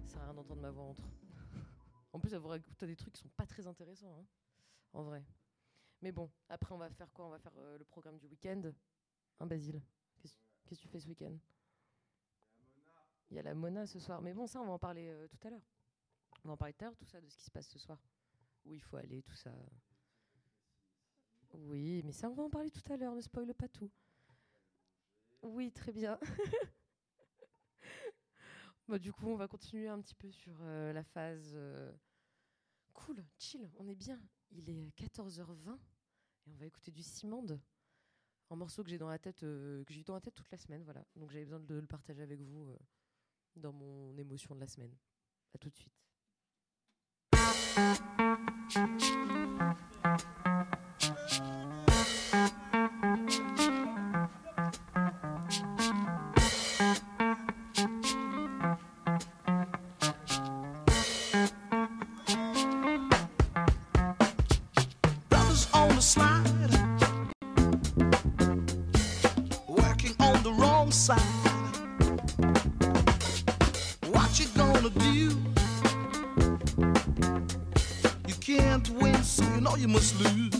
Ça 0.06 0.14
sert 0.14 0.22
rien 0.24 0.34
d'entendre 0.34 0.62
ma 0.62 0.70
voix 0.70 0.84
entre. 0.84 1.02
en 2.12 2.18
plus, 2.18 2.32
avoir 2.32 2.54
écouté 2.54 2.86
des 2.86 2.96
trucs 2.96 3.12
qui 3.12 3.20
sont 3.20 3.28
pas 3.36 3.46
très 3.46 3.66
intéressants, 3.66 4.16
hein, 4.18 4.24
en 4.94 5.02
vrai. 5.02 5.22
Mais 6.00 6.10
bon, 6.10 6.30
après, 6.48 6.74
on 6.74 6.78
va 6.78 6.88
faire 6.90 7.12
quoi? 7.12 7.26
On 7.26 7.30
va 7.30 7.38
faire 7.38 7.52
euh, 7.58 7.76
le 7.78 7.84
programme 7.84 8.16
du 8.18 8.26
week-end. 8.26 8.62
Hein, 9.40 9.46
Basile? 9.46 9.82
Qu'est-ce 10.20 10.80
que 10.80 10.82
tu 10.82 10.88
fais 10.88 11.00
ce 11.00 11.08
week-end? 11.08 11.36
Il 13.30 13.36
y 13.36 13.40
a 13.40 13.42
la 13.42 13.54
Mona 13.54 13.86
ce 13.86 13.98
soir. 13.98 14.22
Mais 14.22 14.32
bon, 14.32 14.46
ça, 14.46 14.60
on 14.60 14.66
va 14.66 14.72
en 14.72 14.78
parler 14.78 15.14
tout 15.30 15.46
à 15.46 15.50
l'heure. 15.50 15.68
On 16.44 16.48
va 16.48 16.54
en 16.54 16.56
parler 16.56 16.72
tout 16.72 16.84
à 16.84 16.88
l'heure, 16.88 16.96
tout 16.96 17.04
ça, 17.04 17.20
de 17.20 17.28
ce 17.28 17.36
qui 17.36 17.44
se 17.44 17.50
passe 17.50 17.68
ce 17.68 17.78
soir. 17.78 17.98
Où 18.64 18.74
il 18.74 18.80
faut 18.80 18.96
aller, 18.96 19.22
tout 19.22 19.34
ça. 19.34 19.52
Oui, 21.52 22.02
mais 22.04 22.12
ça, 22.12 22.28
on 22.30 22.34
va 22.34 22.44
en 22.44 22.50
parler 22.50 22.70
tout 22.70 22.92
à 22.92 22.96
l'heure. 22.96 23.14
Ne 23.14 23.20
spoile 23.20 23.54
pas 23.54 23.68
tout. 23.68 23.90
Oui, 25.42 25.72
très 25.72 25.92
bien. 25.92 26.18
Bah, 28.88 28.98
du 28.98 29.12
coup, 29.12 29.28
on 29.28 29.36
va 29.36 29.48
continuer 29.48 29.88
un 29.88 30.00
petit 30.00 30.14
peu 30.14 30.30
sur 30.30 30.52
euh, 30.60 30.92
la 30.92 31.02
phase 31.02 31.52
euh, 31.54 31.90
cool, 32.92 33.24
chill, 33.38 33.70
on 33.78 33.88
est 33.88 33.94
bien. 33.94 34.20
Il 34.50 34.68
est 34.68 34.90
14h20 34.98 35.78
et 36.46 36.50
on 36.50 36.56
va 36.56 36.66
écouter 36.66 36.90
du 36.90 37.02
Simande. 37.02 37.58
Un 38.50 38.56
morceau 38.56 38.82
que 38.82 38.90
j'ai 38.90 38.98
dans 38.98 39.08
la 39.08 39.18
tête, 39.18 39.44
euh, 39.44 39.82
que 39.84 39.94
j'ai 39.94 40.00
eu 40.00 40.04
dans 40.04 40.14
la 40.14 40.20
tête 40.20 40.34
toute 40.34 40.50
la 40.50 40.58
semaine, 40.58 40.82
voilà. 40.82 41.02
Donc 41.16 41.30
j'avais 41.30 41.44
besoin 41.44 41.60
de 41.60 41.74
le 41.76 41.86
partager 41.86 42.22
avec 42.22 42.40
vous 42.42 42.76
dans 43.56 43.72
mon 43.72 44.14
émotion 44.18 44.54
de 44.54 44.60
la 44.60 44.66
semaine. 44.66 44.94
À 45.54 45.58
tout 45.58 45.70
de 45.70 45.76
suite. 45.76 46.02
You 79.82 79.88
must 79.88 80.14
lose. 80.20 80.51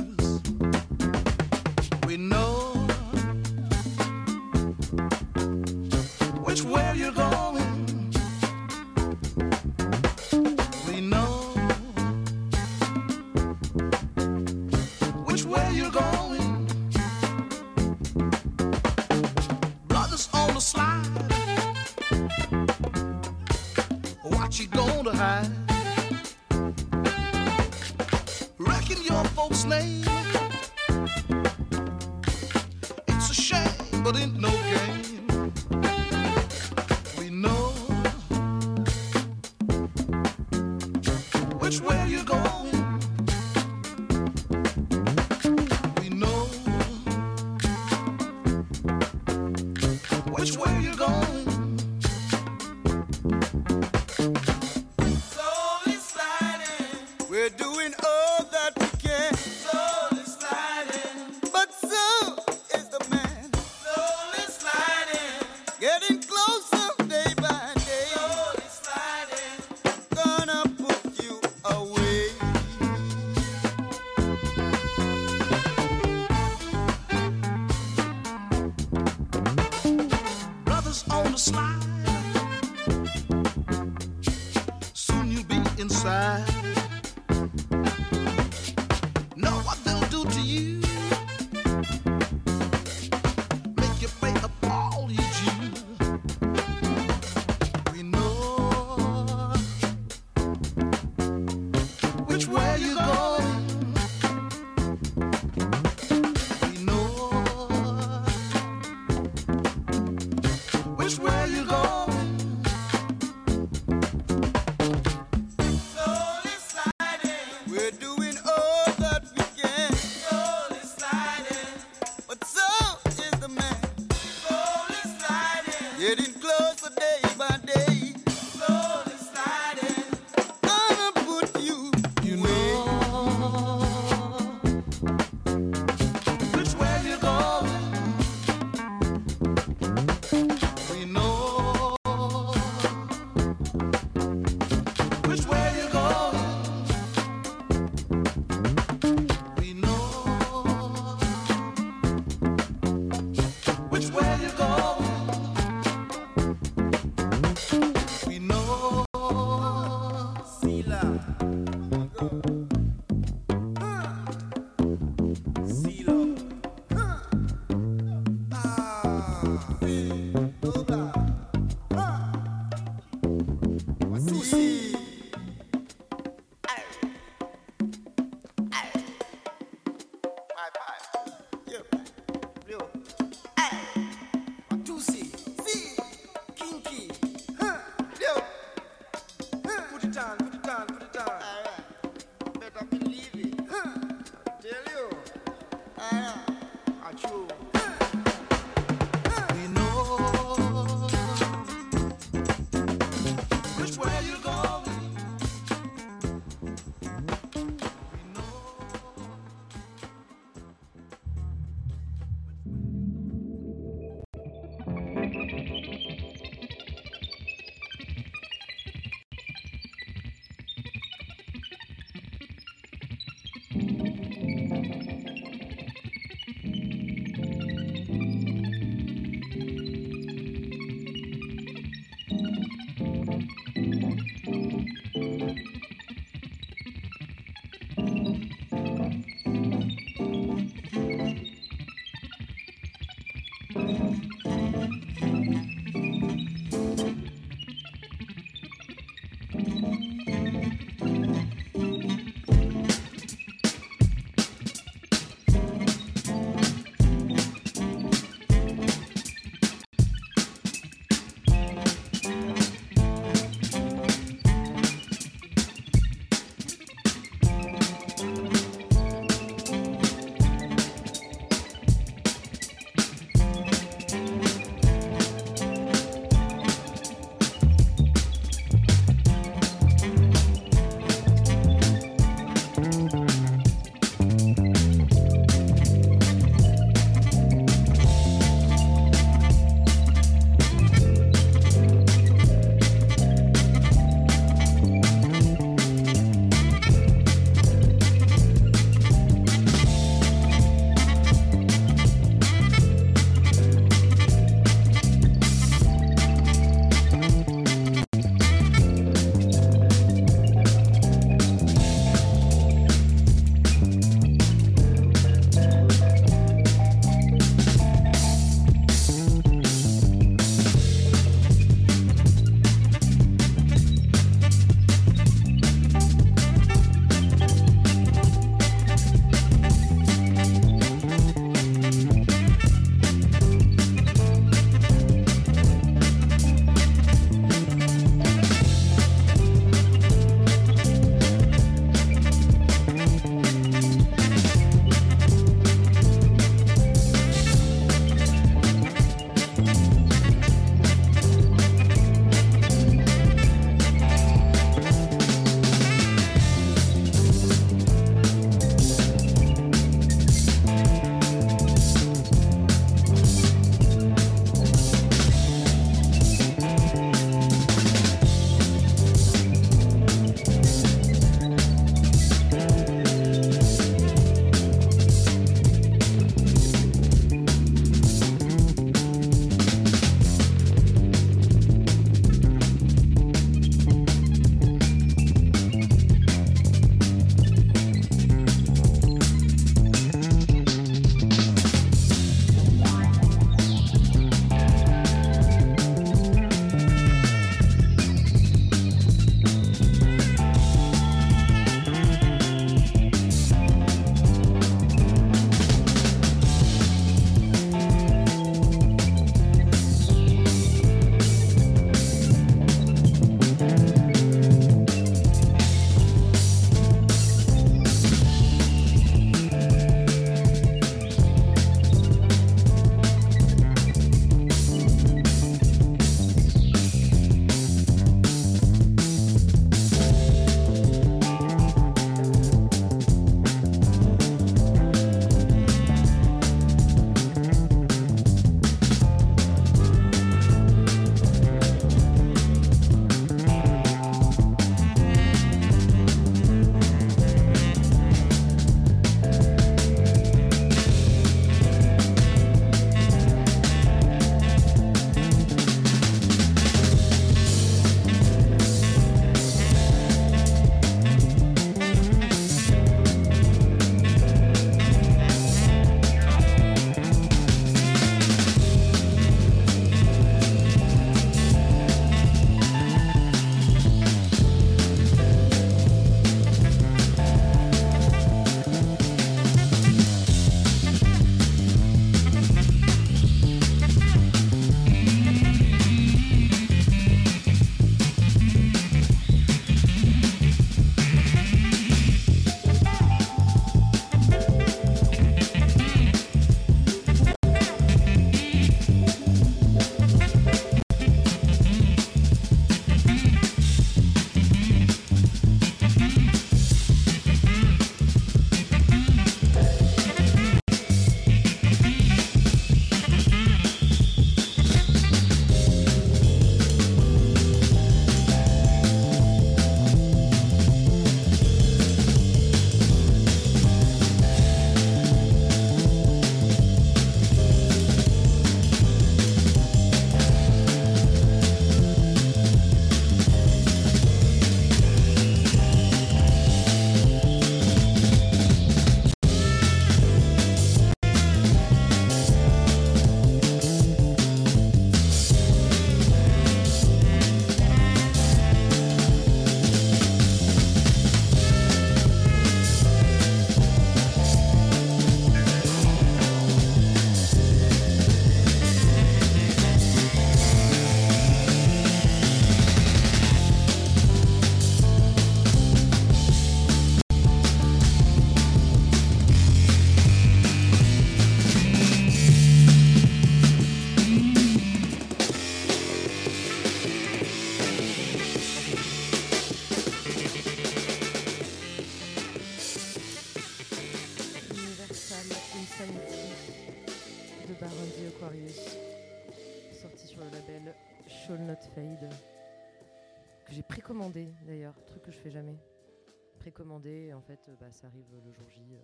Euh, 597.48 597.56
bah, 597.56 597.72
ça 597.72 597.86
arrive 597.86 598.06
le 598.24 598.32
jour 598.32 598.48
J. 598.50 598.60
euh. 598.74 598.80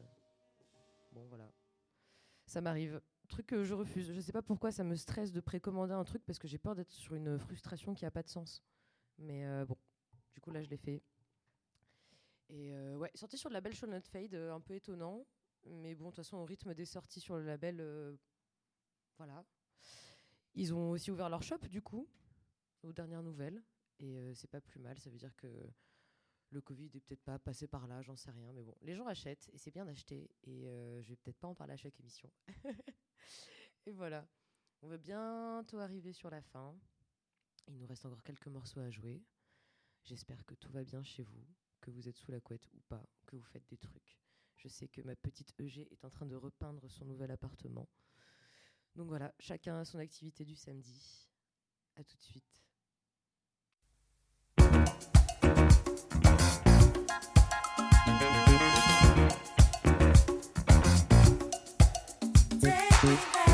Bon, 1.13 1.27
voilà. 1.29 1.51
Ça 2.47 2.61
m'arrive. 2.61 3.01
Truc 3.29 3.47
que 3.47 3.65
je 3.65 3.75
refuse. 3.75 4.13
Je 4.13 4.21
sais 4.21 4.33
pas 4.33 4.43
pourquoi 4.43 4.73
ça 4.73 4.85
me 4.85 4.95
stresse 4.95 5.33
de 5.33 5.41
précommander 5.41 5.93
un 5.93 6.05
truc 6.05 6.25
parce 6.25 6.39
que 6.39 6.49
j'ai 6.49 6.59
peur 6.59 6.75
d'être 6.75 6.93
sur 6.93 7.15
une 7.15 7.39
frustration 7.39 7.95
qui 7.95 8.07
a 8.07 8.11
pas 8.11 8.23
de 8.23 8.29
sens. 8.29 8.63
Mais 9.19 9.45
euh, 9.45 9.65
bon, 9.67 9.77
du 10.33 10.41
coup 10.41 10.51
là 10.51 10.63
je 10.63 10.71
l'ai 10.71 10.77
fait. 10.77 11.03
Et 12.49 12.73
ouais, 12.97 13.11
sorti 13.15 13.37
sur 13.37 13.51
le 13.51 13.55
label 13.55 13.75
Shall 13.75 13.91
Not 13.91 14.01
Fade, 14.11 14.35
un 14.35 14.61
peu 14.61 14.75
étonnant. 14.75 15.27
Mais 15.67 15.95
bon, 15.95 16.07
de 16.07 16.11
toute 16.11 16.25
façon, 16.25 16.39
au 16.39 16.47
rythme 16.47 16.73
des 16.73 16.87
sorties 16.87 17.21
sur 17.21 17.37
le 17.37 17.45
label, 17.45 18.17
voilà. 19.19 19.45
Ils 20.55 20.73
ont 20.73 20.93
aussi 20.93 21.11
ouvert 21.11 21.29
leur 21.29 21.43
shop, 21.43 21.59
du 21.69 21.83
coup, 21.83 22.09
aux 22.83 22.93
dernières 22.95 23.23
nouvelles. 23.23 23.63
Et 23.99 24.33
c'est 24.35 24.49
pas 24.49 24.63
plus 24.63 24.81
mal. 24.81 24.99
Ça 24.99 25.11
veut 25.11 25.19
dire 25.19 25.37
que 25.37 25.47
le 26.51 26.61
Covid 26.61 26.91
est 26.95 27.01
peut-être 27.01 27.23
pas 27.23 27.39
passé 27.39 27.67
par 27.67 27.87
là, 27.87 28.03
j'en 28.03 28.17
sais 28.17 28.31
rien. 28.31 28.53
Mais 28.53 28.63
bon, 28.63 28.75
les 28.81 28.95
gens 28.95 29.07
achètent 29.07 29.49
et 29.53 29.59
c'est 29.59 29.71
bien 29.71 29.85
d'acheter. 29.85 30.31
Et 30.45 30.69
euh, 30.69 31.03
je 31.03 31.11
vais 31.11 31.17
peut-être 31.17 31.39
pas 31.39 31.49
en 31.49 31.55
parler 31.55 31.75
à 31.75 31.77
chaque 31.77 31.99
émission. 32.01 32.31
et 33.87 33.93
voilà. 33.93 34.27
On 34.81 34.89
va 34.89 34.97
bientôt 34.97 35.79
arriver 35.79 36.13
sur 36.13 36.31
la 36.31 36.41
fin. 36.41 36.79
Il 37.67 37.77
nous 37.79 37.87
reste 37.87 38.07
encore 38.07 38.23
quelques 38.23 38.47
morceaux 38.47 38.81
à 38.81 38.91
jouer. 38.91 39.23
J'espère 40.05 40.45
que 40.47 40.55
tout 40.55 40.73
va 40.73 40.85
bien 40.85 41.03
chez 41.03 41.23
vous, 41.23 41.47
que 41.81 41.91
vous 41.91 42.09
êtes 42.09 42.17
sous 42.17 42.31
la 42.31 42.41
couette 42.41 42.67
ou 42.73 42.81
pas, 42.89 43.05
que 43.27 43.37
vous 43.37 43.45
faites 43.45 43.67
des 43.69 43.77
trucs. 43.77 44.19
Je 44.57 44.69
sais 44.69 44.89
que 44.89 45.03
ma 45.03 45.17
petite 45.17 45.53
EG 45.61 45.89
est 45.93 46.05
en 46.05 46.11
train 46.11 46.27
de 46.27 46.35
repeindre 46.35 46.89
son 46.91 47.05
nouvel 47.05 47.31
appartement. 47.31 47.89
Donc 48.95 49.09
voilà, 49.09 49.35
chacun 49.39 49.79
a 49.79 49.85
son 49.85 49.99
activité 49.99 50.45
du 50.45 50.57
samedi. 50.57 51.29
À 51.97 52.05
tout 52.05 52.17
de 52.17 52.23
suite. 52.23 52.68
Thank 63.09 63.37
you. 63.37 63.48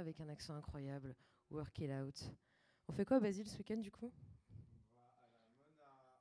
Avec 0.00 0.20
un 0.20 0.28
accent 0.28 0.54
incroyable. 0.54 1.14
Work 1.50 1.78
it 1.78 1.90
out. 1.90 2.32
On 2.88 2.92
fait 2.92 3.04
quoi, 3.04 3.20
Basile, 3.20 3.48
ce 3.48 3.58
week-end 3.58 3.76
du 3.76 3.90
coup? 3.90 4.12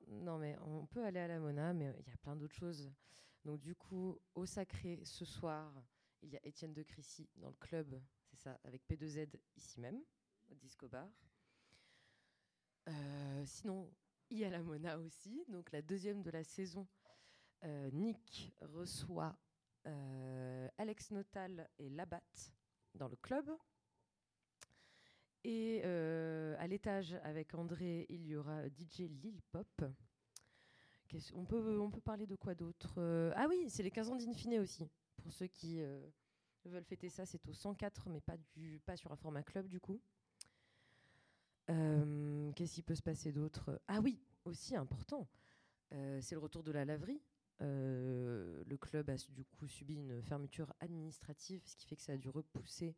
Non, 0.07 0.37
mais 0.37 0.57
on 0.65 0.85
peut 0.85 1.03
aller 1.03 1.19
à 1.19 1.27
la 1.27 1.39
Mona, 1.39 1.73
mais 1.73 1.93
il 1.99 2.07
y 2.07 2.13
a 2.13 2.17
plein 2.17 2.35
d'autres 2.35 2.55
choses. 2.55 2.91
Donc, 3.45 3.61
du 3.61 3.75
coup, 3.75 4.19
au 4.35 4.45
Sacré, 4.45 4.99
ce 5.03 5.23
soir, 5.25 5.71
il 6.21 6.29
y 6.29 6.37
a 6.37 6.45
Étienne 6.45 6.73
de 6.73 6.83
Crécy 6.83 7.29
dans 7.37 7.49
le 7.49 7.55
club, 7.55 7.99
c'est 8.25 8.37
ça, 8.37 8.59
avec 8.63 8.87
P2Z 8.87 9.39
ici 9.55 9.79
même, 9.79 10.01
au 10.51 10.55
Disco 10.55 10.87
Bar. 10.87 11.07
Euh, 12.87 13.43
sinon, 13.45 13.91
il 14.29 14.39
y 14.39 14.45
a 14.45 14.49
la 14.49 14.61
Mona 14.61 14.97
aussi, 14.99 15.43
donc 15.47 15.71
la 15.71 15.81
deuxième 15.81 16.21
de 16.21 16.31
la 16.31 16.43
saison. 16.43 16.87
Euh, 17.63 17.89
Nick 17.91 18.53
reçoit 18.61 19.37
euh, 19.85 20.67
Alex 20.77 21.11
Notal 21.11 21.69
et 21.77 21.89
Labat 21.89 22.21
dans 22.95 23.07
le 23.07 23.15
club. 23.15 23.49
Et 25.43 25.81
euh, 25.85 26.55
à 26.59 26.67
l'étage 26.67 27.13
avec 27.23 27.53
André, 27.55 28.05
il 28.09 28.25
y 28.27 28.35
aura 28.35 28.67
DJ 28.67 29.09
Lil 29.09 29.41
Pop. 29.51 29.83
On 31.33 31.43
peut, 31.45 31.79
on 31.79 31.89
peut 31.89 32.01
parler 32.01 32.27
de 32.27 32.35
quoi 32.35 32.53
d'autre 32.53 32.95
Euh, 32.97 33.31
Ah 33.35 33.47
oui, 33.49 33.65
c'est 33.69 33.81
les 33.81 33.89
15 33.89 34.09
ans 34.09 34.15
d'Infine 34.15 34.59
aussi. 34.59 34.87
Pour 35.17 35.31
ceux 35.31 35.47
qui 35.47 35.81
euh, 35.81 36.07
veulent 36.65 36.83
fêter 36.83 37.09
ça, 37.09 37.25
c'est 37.25 37.47
au 37.47 37.53
104, 37.53 38.09
mais 38.09 38.21
pas, 38.21 38.37
du, 38.53 38.79
pas 38.85 38.95
sur 38.95 39.11
un 39.11 39.15
format 39.15 39.43
club 39.43 39.67
du 39.67 39.79
coup. 39.79 39.99
Qu'est-ce 41.67 42.73
qui 42.73 42.81
peut 42.83 42.95
se 42.95 43.01
passer 43.01 43.31
d'autre? 43.31 43.79
Ah 43.87 43.99
oui, 44.01 44.19
aussi 44.43 44.75
important, 44.75 45.27
c'est 45.91 46.31
le 46.31 46.39
retour 46.39 46.63
de 46.63 46.71
la 46.71 46.83
laverie. 46.83 47.21
Euh, 47.61 48.63
le 48.65 48.77
club 48.77 49.09
a 49.09 49.15
du 49.29 49.43
coup 49.45 49.67
subi 49.67 49.95
une 49.95 50.21
fermeture 50.21 50.73
administrative, 50.79 51.61
ce 51.65 51.75
qui 51.75 51.85
fait 51.85 51.95
que 51.95 52.01
ça 52.01 52.13
a 52.13 52.17
dû 52.17 52.29
repousser 52.29 52.95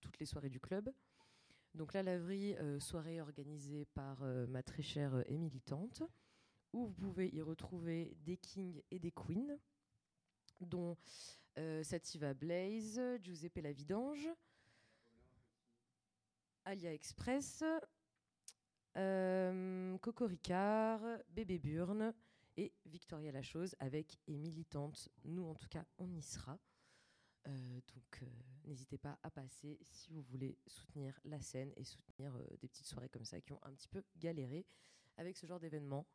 toutes 0.00 0.18
les 0.18 0.26
soirées 0.26 0.50
du 0.50 0.60
club. 0.60 0.92
Donc 1.76 1.92
la 1.92 2.02
laverie, 2.02 2.56
euh, 2.56 2.80
soirée 2.80 3.20
organisée 3.20 3.84
par 3.84 4.22
euh, 4.22 4.46
ma 4.46 4.62
très 4.62 4.82
chère 4.82 5.14
euh, 5.14 5.22
et 5.26 5.36
militante, 5.36 6.02
où 6.72 6.86
vous 6.86 6.94
pouvez 6.94 7.28
y 7.28 7.42
retrouver 7.42 8.16
des 8.24 8.38
kings 8.38 8.82
et 8.90 8.98
des 8.98 9.12
queens, 9.12 9.58
dont 10.60 10.96
Sativa 11.82 12.34
Blaze, 12.34 13.00
Giuseppe 13.22 13.60
La 13.62 13.72
Vidange, 13.72 14.28
Alia 16.66 16.92
Express, 16.92 17.64
Coco 18.94 20.26
Ricard, 20.26 21.00
Bébé 21.30 21.58
Burne 21.58 22.12
et 22.56 22.72
Victoria 22.86 23.32
La 23.32 23.42
Chose 23.42 23.74
avec 23.78 24.18
et 24.26 24.36
militante. 24.36 25.08
Nous, 25.24 25.44
en 25.44 25.54
tout 25.54 25.68
cas, 25.68 25.84
on 25.98 26.12
y 26.12 26.22
sera. 26.22 26.58
Euh, 27.48 27.80
donc, 27.94 28.22
euh, 28.22 28.26
n'hésitez 28.64 28.98
pas 28.98 29.18
à 29.22 29.30
passer 29.30 29.78
si 29.82 30.10
vous 30.10 30.22
voulez 30.22 30.58
soutenir 30.66 31.18
la 31.24 31.40
scène 31.40 31.72
et 31.76 31.84
soutenir 31.84 32.34
euh, 32.34 32.44
des 32.60 32.68
petites 32.68 32.86
soirées 32.86 33.08
comme 33.08 33.24
ça 33.24 33.40
qui 33.40 33.52
ont 33.52 33.60
un 33.62 33.72
petit 33.72 33.88
peu 33.88 34.02
galéré 34.16 34.66
avec 35.16 35.36
ce 35.36 35.46
genre 35.46 35.60
d'événement. 35.60 36.06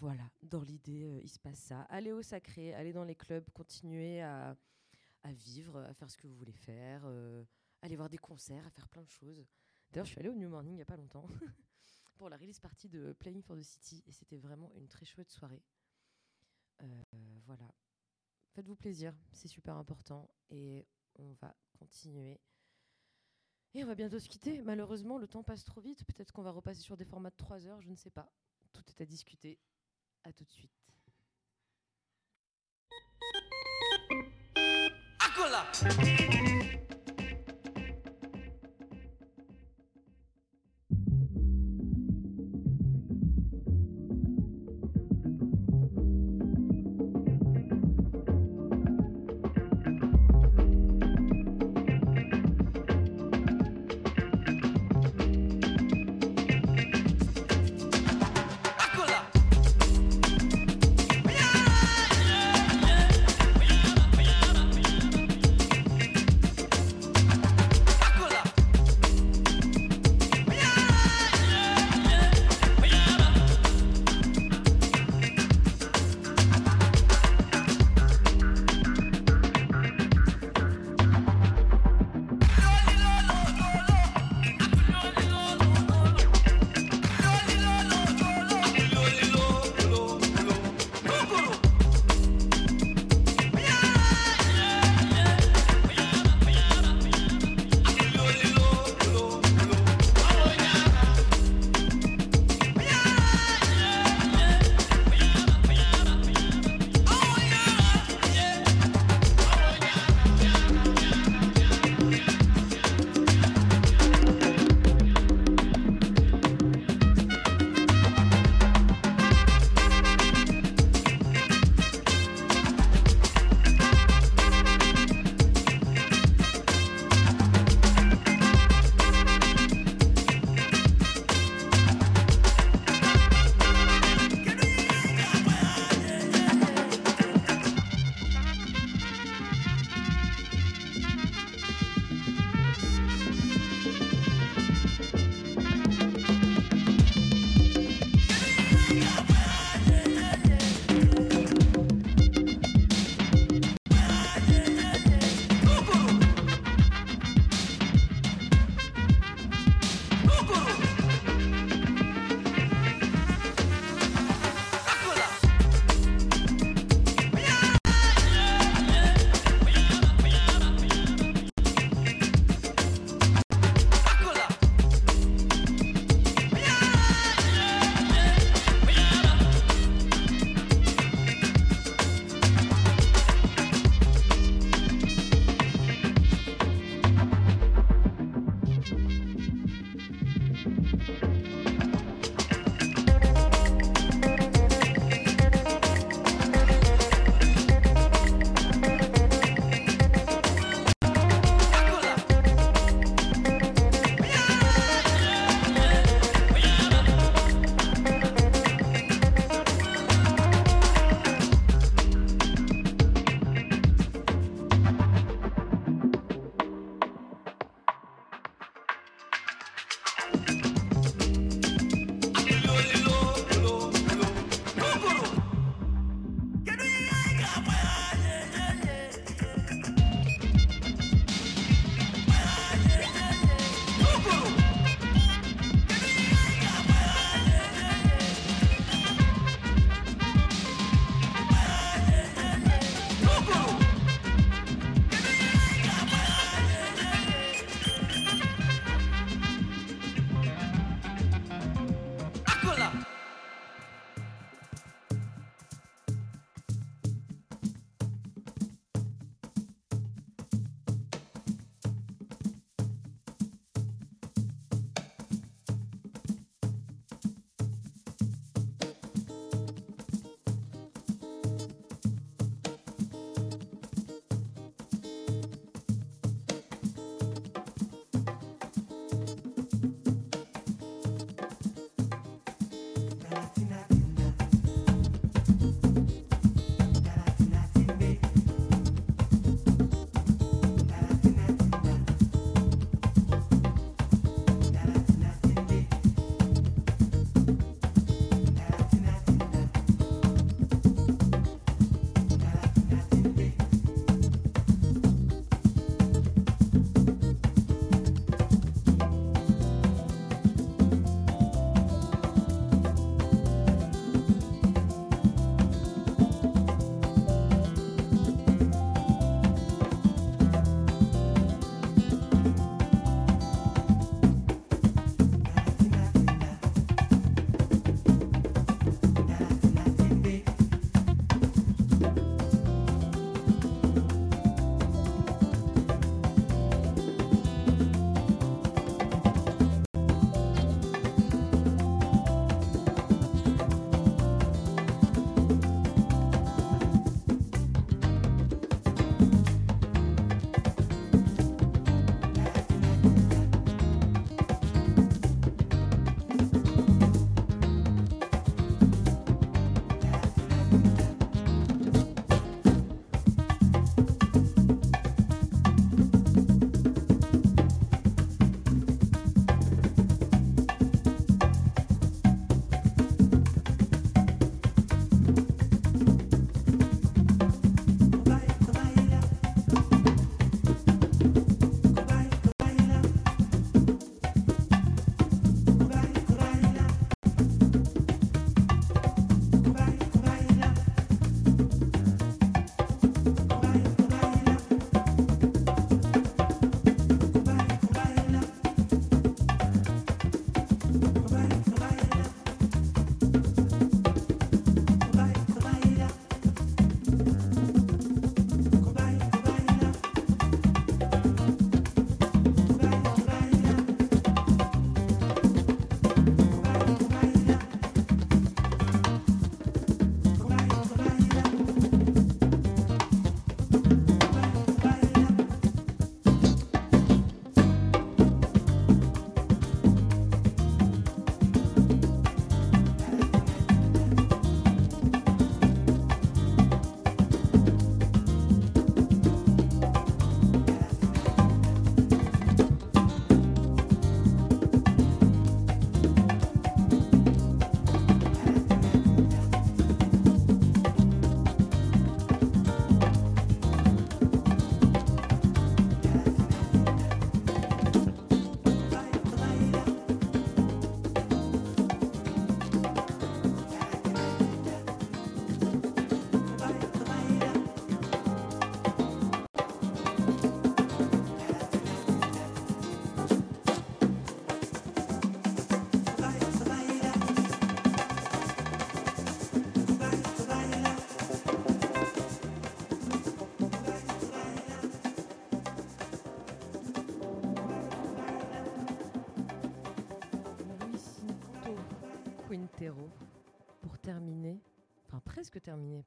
Voilà, 0.00 0.28
dans 0.42 0.62
l'idée, 0.62 1.20
il 1.22 1.28
se 1.28 1.38
passe 1.38 1.60
ça. 1.60 1.82
Allez 1.82 2.10
au 2.10 2.22
sacré, 2.22 2.74
allez 2.74 2.92
dans 2.92 3.04
les 3.04 3.14
clubs, 3.14 3.48
continuez 3.50 4.20
à, 4.20 4.56
à 5.22 5.32
vivre, 5.32 5.78
à 5.78 5.94
faire 5.94 6.10
ce 6.10 6.16
que 6.16 6.26
vous 6.26 6.34
voulez 6.34 6.52
faire, 6.52 7.06
aller 7.80 7.94
voir 7.94 8.08
des 8.08 8.18
concerts, 8.18 8.66
à 8.66 8.70
faire 8.70 8.88
plein 8.88 9.04
de 9.04 9.08
choses. 9.08 9.46
D'ailleurs, 9.92 10.06
je 10.06 10.10
suis 10.10 10.18
allée 10.18 10.28
au 10.28 10.34
New 10.34 10.48
Morning 10.48 10.72
il 10.72 10.76
n'y 10.76 10.82
a 10.82 10.86
pas 10.86 10.96
longtemps 10.96 11.28
pour 12.14 12.28
la 12.28 12.36
release 12.36 12.60
party 12.60 12.88
de 12.88 13.12
Playing 13.12 13.42
for 13.42 13.56
the 13.56 13.62
City 13.62 14.02
et 14.06 14.12
c'était 14.12 14.38
vraiment 14.38 14.70
une 14.74 14.88
très 14.88 15.04
chouette 15.04 15.30
soirée. 15.30 15.62
Euh, 16.82 17.02
voilà. 17.46 17.68
Faites-vous 18.54 18.76
plaisir, 18.76 19.14
c'est 19.32 19.48
super 19.48 19.76
important 19.76 20.30
et 20.50 20.86
on 21.16 21.32
va 21.34 21.54
continuer. 21.78 22.40
Et 23.74 23.82
on 23.82 23.86
va 23.86 23.96
bientôt 23.96 24.20
se 24.20 24.28
quitter. 24.28 24.62
Malheureusement, 24.62 25.18
le 25.18 25.26
temps 25.26 25.42
passe 25.42 25.64
trop 25.64 25.80
vite. 25.80 26.04
Peut-être 26.04 26.32
qu'on 26.32 26.42
va 26.42 26.52
repasser 26.52 26.80
sur 26.80 26.96
des 26.96 27.04
formats 27.04 27.30
de 27.30 27.36
3 27.36 27.66
heures, 27.66 27.80
je 27.80 27.88
ne 27.88 27.96
sais 27.96 28.10
pas. 28.10 28.32
Tout 28.72 28.84
est 28.88 29.00
à 29.00 29.06
discuter. 29.06 29.58
À 30.22 30.32
tout 30.32 30.44
de 30.44 30.50
suite. 30.50 30.70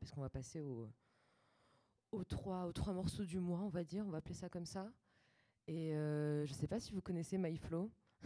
Parce 0.07 0.15
qu'on 0.15 0.21
va 0.21 0.29
passer 0.29 0.61
au, 0.61 0.89
aux, 2.13 2.23
trois, 2.23 2.65
aux 2.65 2.71
trois 2.71 2.93
morceaux 2.93 3.25
du 3.25 3.41
mois, 3.41 3.59
on 3.59 3.67
va 3.67 3.83
dire. 3.83 4.05
On 4.07 4.09
va 4.09 4.19
appeler 4.19 4.35
ça 4.35 4.47
comme 4.47 4.65
ça. 4.65 4.89
Et 5.67 5.93
euh, 5.93 6.45
je 6.45 6.53
sais 6.53 6.65
pas 6.65 6.79
si 6.79 6.93
vous 6.93 7.01
connaissez 7.01 7.37
MyFlow, 7.37 7.91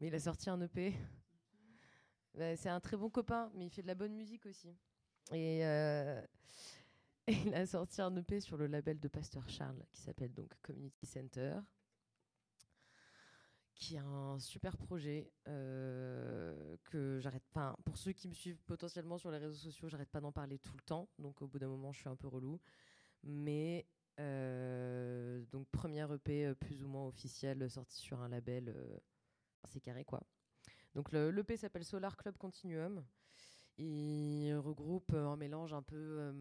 mais 0.00 0.06
il 0.06 0.14
a 0.14 0.20
sorti 0.20 0.48
un 0.48 0.58
EP. 0.62 0.94
Bah, 2.34 2.56
c'est 2.56 2.70
un 2.70 2.80
très 2.80 2.96
bon 2.96 3.10
copain, 3.10 3.52
mais 3.54 3.66
il 3.66 3.70
fait 3.70 3.82
de 3.82 3.86
la 3.86 3.94
bonne 3.94 4.14
musique 4.14 4.46
aussi. 4.46 4.74
Et, 5.32 5.66
euh, 5.66 6.22
il 7.28 7.54
a 7.54 7.66
sorti 7.66 8.00
un 8.00 8.16
EP 8.16 8.40
sur 8.40 8.56
le 8.56 8.66
label 8.66 8.98
de 8.98 9.08
Pasteur 9.08 9.46
Charles 9.50 9.84
qui 9.92 10.00
s'appelle 10.00 10.32
donc 10.32 10.50
Community 10.62 11.04
Center 11.04 11.58
qui 13.74 13.96
est 13.96 14.00
un 14.00 14.38
super 14.38 14.76
projet 14.76 15.32
euh, 15.48 16.76
que 16.84 17.18
j'arrête 17.20 17.46
pas. 17.52 17.76
Pour 17.84 17.96
ceux 17.96 18.12
qui 18.12 18.28
me 18.28 18.34
suivent 18.34 18.62
potentiellement 18.66 19.18
sur 19.18 19.30
les 19.30 19.38
réseaux 19.38 19.54
sociaux, 19.54 19.88
j'arrête 19.88 20.10
pas 20.10 20.20
d'en 20.20 20.32
parler 20.32 20.58
tout 20.58 20.74
le 20.74 20.82
temps. 20.82 21.08
Donc 21.18 21.42
au 21.42 21.46
bout 21.46 21.58
d'un 21.58 21.68
moment, 21.68 21.92
je 21.92 22.00
suis 22.00 22.08
un 22.08 22.16
peu 22.16 22.28
relou. 22.28 22.60
Mais 23.24 23.86
euh, 24.20 25.44
donc 25.50 25.66
première 25.70 26.12
EP 26.12 26.46
euh, 26.46 26.54
plus 26.54 26.84
ou 26.84 26.88
moins 26.88 27.06
officielle 27.06 27.68
sortie 27.68 27.98
sur 27.98 28.20
un 28.20 28.28
label, 28.28 28.68
euh, 28.68 28.98
c'est 29.68 29.80
carré 29.80 30.04
quoi. 30.04 30.22
Donc 30.94 31.10
le 31.10 31.30
l'EP 31.30 31.56
s'appelle 31.56 31.84
Solar 31.84 32.16
Club 32.16 32.36
Continuum. 32.36 33.04
Il 33.76 34.54
regroupe 34.54 35.12
un 35.14 35.36
mélange 35.36 35.72
un 35.72 35.82
peu 35.82 36.32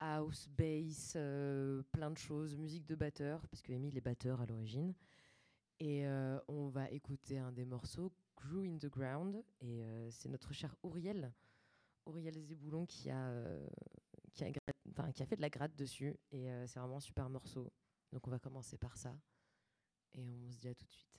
house, 0.00 0.48
bass, 0.48 1.12
plein 1.92 2.10
de 2.10 2.18
choses, 2.18 2.56
musique 2.56 2.84
de 2.86 2.96
batteur, 2.96 3.46
parce 3.46 3.62
que 3.62 3.72
Emile 3.72 3.96
est 3.96 4.00
batteur 4.00 4.40
à 4.40 4.46
l'origine. 4.46 4.92
Et 5.80 6.06
euh, 6.06 6.38
on 6.48 6.68
va 6.68 6.90
écouter 6.90 7.38
un 7.38 7.52
des 7.52 7.64
morceaux, 7.64 8.12
Grew 8.36 8.64
in 8.64 8.78
the 8.78 8.86
Ground. 8.86 9.42
Et 9.60 9.84
euh, 9.84 10.10
c'est 10.10 10.28
notre 10.28 10.52
cher 10.52 10.74
Auriel, 10.82 11.32
Auriel 12.06 12.38
Zéboulon, 12.40 12.86
qui 12.86 13.10
a, 13.10 13.28
euh, 13.28 13.66
qui, 14.32 14.44
a 14.44 14.52
qui 15.12 15.22
a 15.22 15.26
fait 15.26 15.36
de 15.36 15.42
la 15.42 15.50
gratte 15.50 15.76
dessus. 15.76 16.16
Et 16.30 16.48
c'est 16.66 16.78
vraiment 16.78 16.96
un 16.96 17.00
super 17.00 17.28
morceau. 17.28 17.72
Donc 18.12 18.26
on 18.26 18.30
va 18.30 18.38
commencer 18.38 18.78
par 18.78 18.96
ça. 18.96 19.16
Et 20.14 20.24
on 20.24 20.50
se 20.52 20.58
dit 20.58 20.68
à 20.68 20.74
tout 20.74 20.86
de 20.86 20.92
suite. 20.92 21.13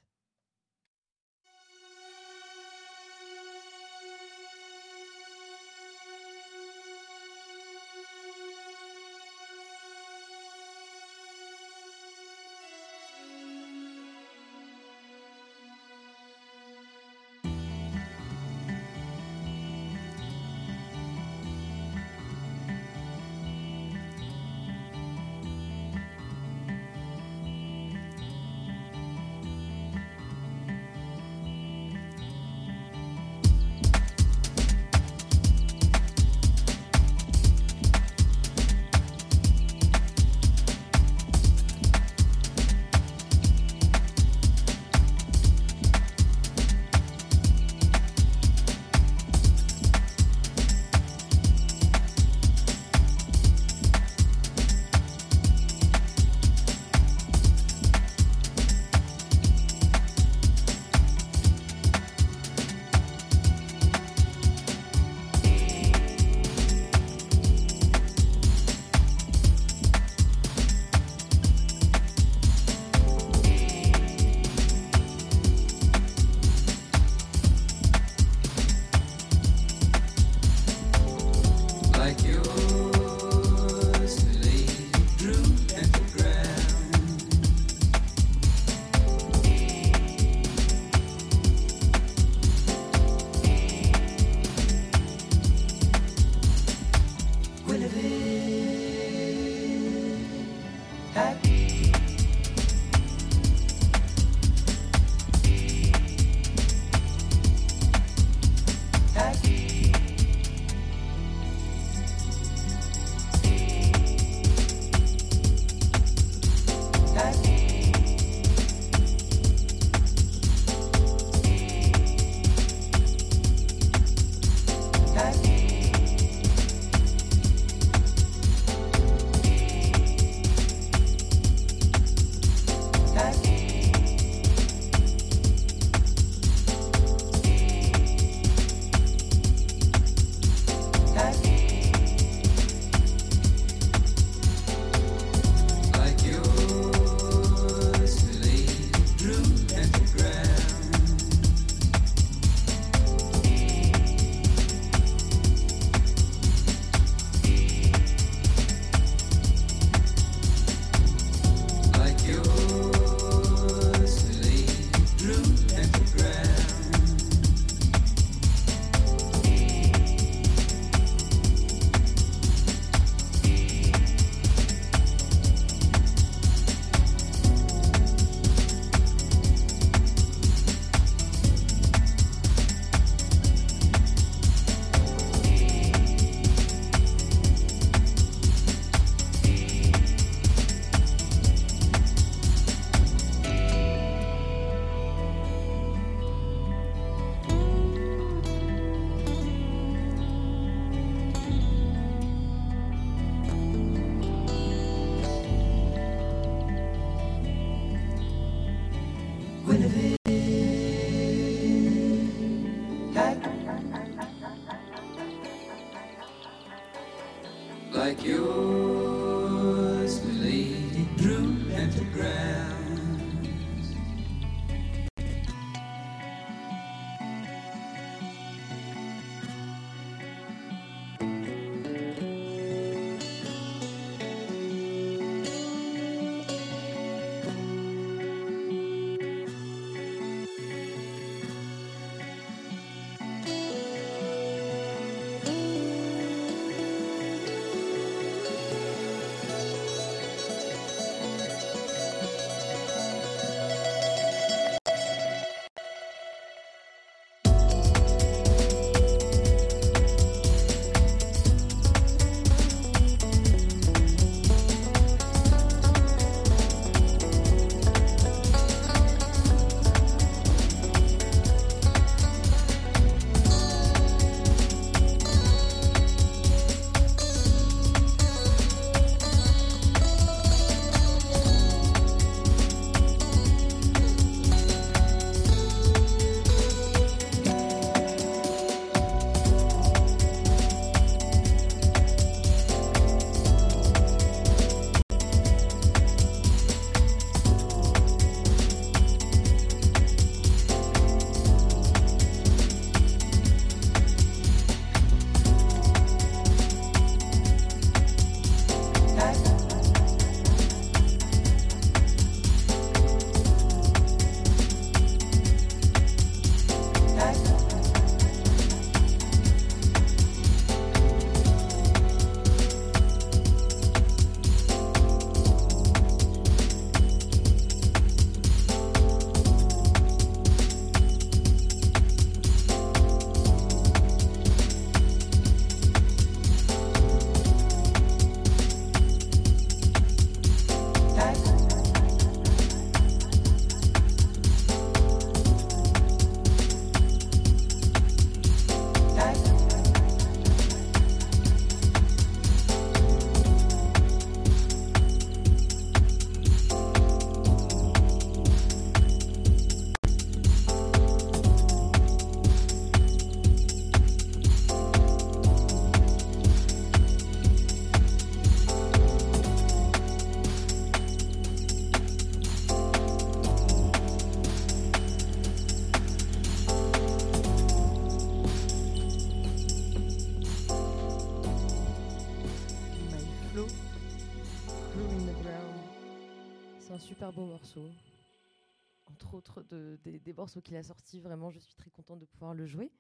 Entre 389.12 389.34
autres, 389.34 389.64
de- 389.64 390.00
des, 390.04 390.34
morceaux 390.34 390.62
qu'il 390.62 390.76
a 390.76 390.84
sortis, 390.84 391.20
vraiment, 391.20 391.52
je 391.52 391.60
suis 391.60 391.76
très 391.76 391.90
contente 391.90 392.20
de 392.20 392.26
pouvoir 392.26 392.54
le 392.54 392.66
jouer. 392.66 392.92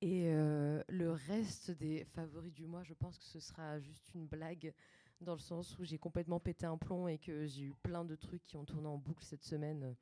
Et 0.00 0.28
euh, 0.28 0.82
le 0.88 1.12
reste 1.12 1.70
des 1.72 2.04
favoris 2.04 2.52
du 2.52 2.66
mois, 2.66 2.82
je 2.82 2.94
pense 2.94 3.18
que 3.18 3.24
ce 3.24 3.40
sera 3.40 3.78
juste 3.80 4.12
une 4.14 4.26
blague, 4.26 4.72
dans 5.20 5.32
le 5.32 5.40
sens 5.40 5.78
où 5.78 5.84
j'ai 5.84 5.98
complètement 5.98 6.38
pété 6.38 6.66
un 6.66 6.78
plomb 6.78 7.08
et 7.08 7.18
que 7.18 7.46
j'ai 7.46 7.64
eu 7.64 7.74
plein 7.82 8.04
de 8.04 8.14
trucs 8.14 8.44
qui 8.44 8.56
ont 8.56 8.64
tourné 8.64 8.86
en 8.86 8.98
boucle 8.98 9.24
cette 9.24 9.44
semaine. 9.44 9.96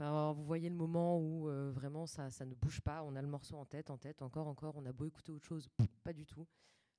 Alors, 0.00 0.34
vous 0.34 0.44
voyez 0.44 0.68
le 0.68 0.76
moment 0.76 1.18
où 1.18 1.48
euh, 1.48 1.72
vraiment 1.72 2.06
ça, 2.06 2.30
ça 2.30 2.44
ne 2.44 2.54
bouge 2.54 2.80
pas, 2.80 3.02
on 3.02 3.16
a 3.16 3.22
le 3.22 3.28
morceau 3.28 3.56
en 3.56 3.64
tête, 3.64 3.90
en 3.90 3.98
tête, 3.98 4.22
encore, 4.22 4.46
encore, 4.46 4.76
on 4.76 4.86
a 4.86 4.92
beau 4.92 5.06
écouter 5.06 5.32
autre 5.32 5.46
chose, 5.46 5.68
pas 6.04 6.12
du 6.12 6.24
tout. 6.24 6.46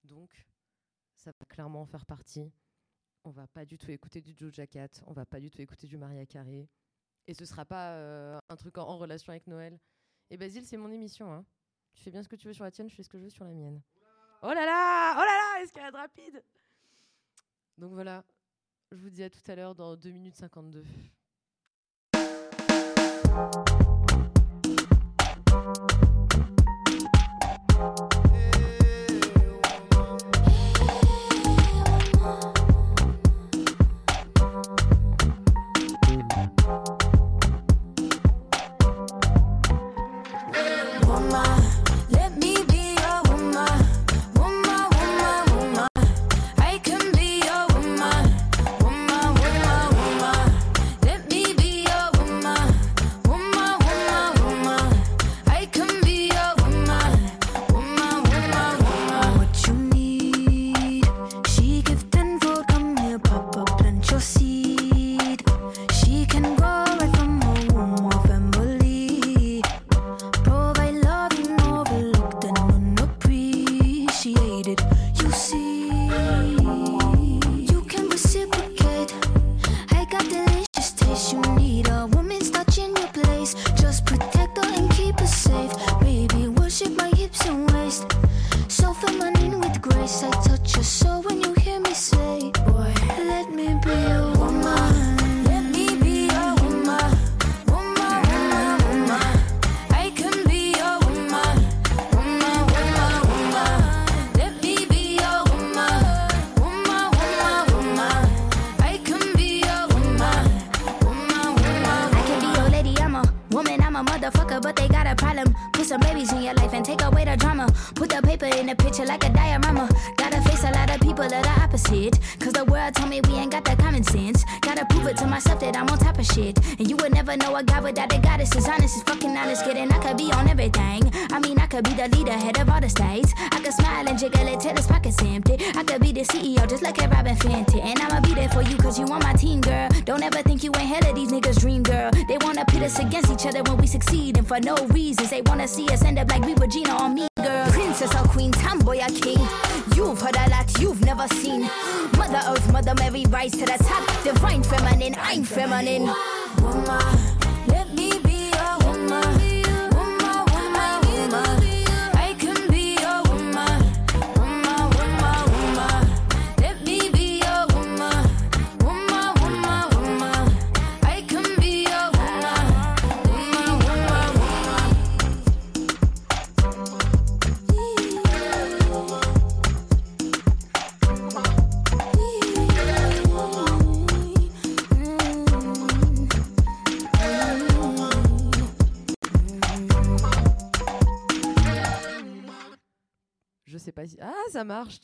Donc, 0.03 0.47
ça 1.15 1.31
va 1.31 1.45
clairement 1.45 1.81
en 1.81 1.85
faire 1.85 2.05
partie. 2.05 2.51
On 3.23 3.31
va 3.31 3.47
pas 3.47 3.65
du 3.65 3.77
tout 3.77 3.91
écouter 3.91 4.21
du 4.21 4.33
Joe 4.37 4.51
Cat, 4.67 4.87
on 5.05 5.13
va 5.13 5.25
pas 5.25 5.39
du 5.39 5.49
tout 5.51 5.61
écouter 5.61 5.87
du 5.87 5.97
Maria 5.97 6.25
Carré. 6.25 6.69
Et 7.27 7.33
ce 7.33 7.45
sera 7.45 7.65
pas 7.65 7.91
euh, 7.93 8.39
un 8.49 8.55
truc 8.55 8.77
en, 8.77 8.87
en 8.87 8.97
relation 8.97 9.31
avec 9.31 9.45
Noël. 9.47 9.79
Et 10.29 10.37
Basile, 10.37 10.65
c'est 10.65 10.77
mon 10.77 10.91
émission. 10.91 11.31
Hein. 11.31 11.45
Tu 11.93 12.03
fais 12.03 12.11
bien 12.11 12.23
ce 12.23 12.29
que 12.29 12.35
tu 12.35 12.47
veux 12.47 12.53
sur 12.53 12.63
la 12.63 12.71
tienne, 12.71 12.89
je 12.89 12.95
fais 12.95 13.03
ce 13.03 13.09
que 13.09 13.17
je 13.17 13.23
veux 13.23 13.29
sur 13.29 13.43
la 13.43 13.53
mienne. 13.53 13.81
Oh 14.41 14.47
là 14.47 14.65
là 14.65 15.13
Oh 15.15 15.19
là 15.19 15.57
là 15.57 15.63
Escalade 15.63 15.95
rapide 15.95 16.43
Donc 17.77 17.91
voilà, 17.93 18.23
je 18.91 18.97
vous 18.97 19.09
dis 19.09 19.23
à 19.23 19.29
tout 19.29 19.39
à 19.47 19.55
l'heure 19.55 19.75
dans 19.75 19.95
2 19.95 20.09
minutes 20.11 20.37
52. 20.37 20.85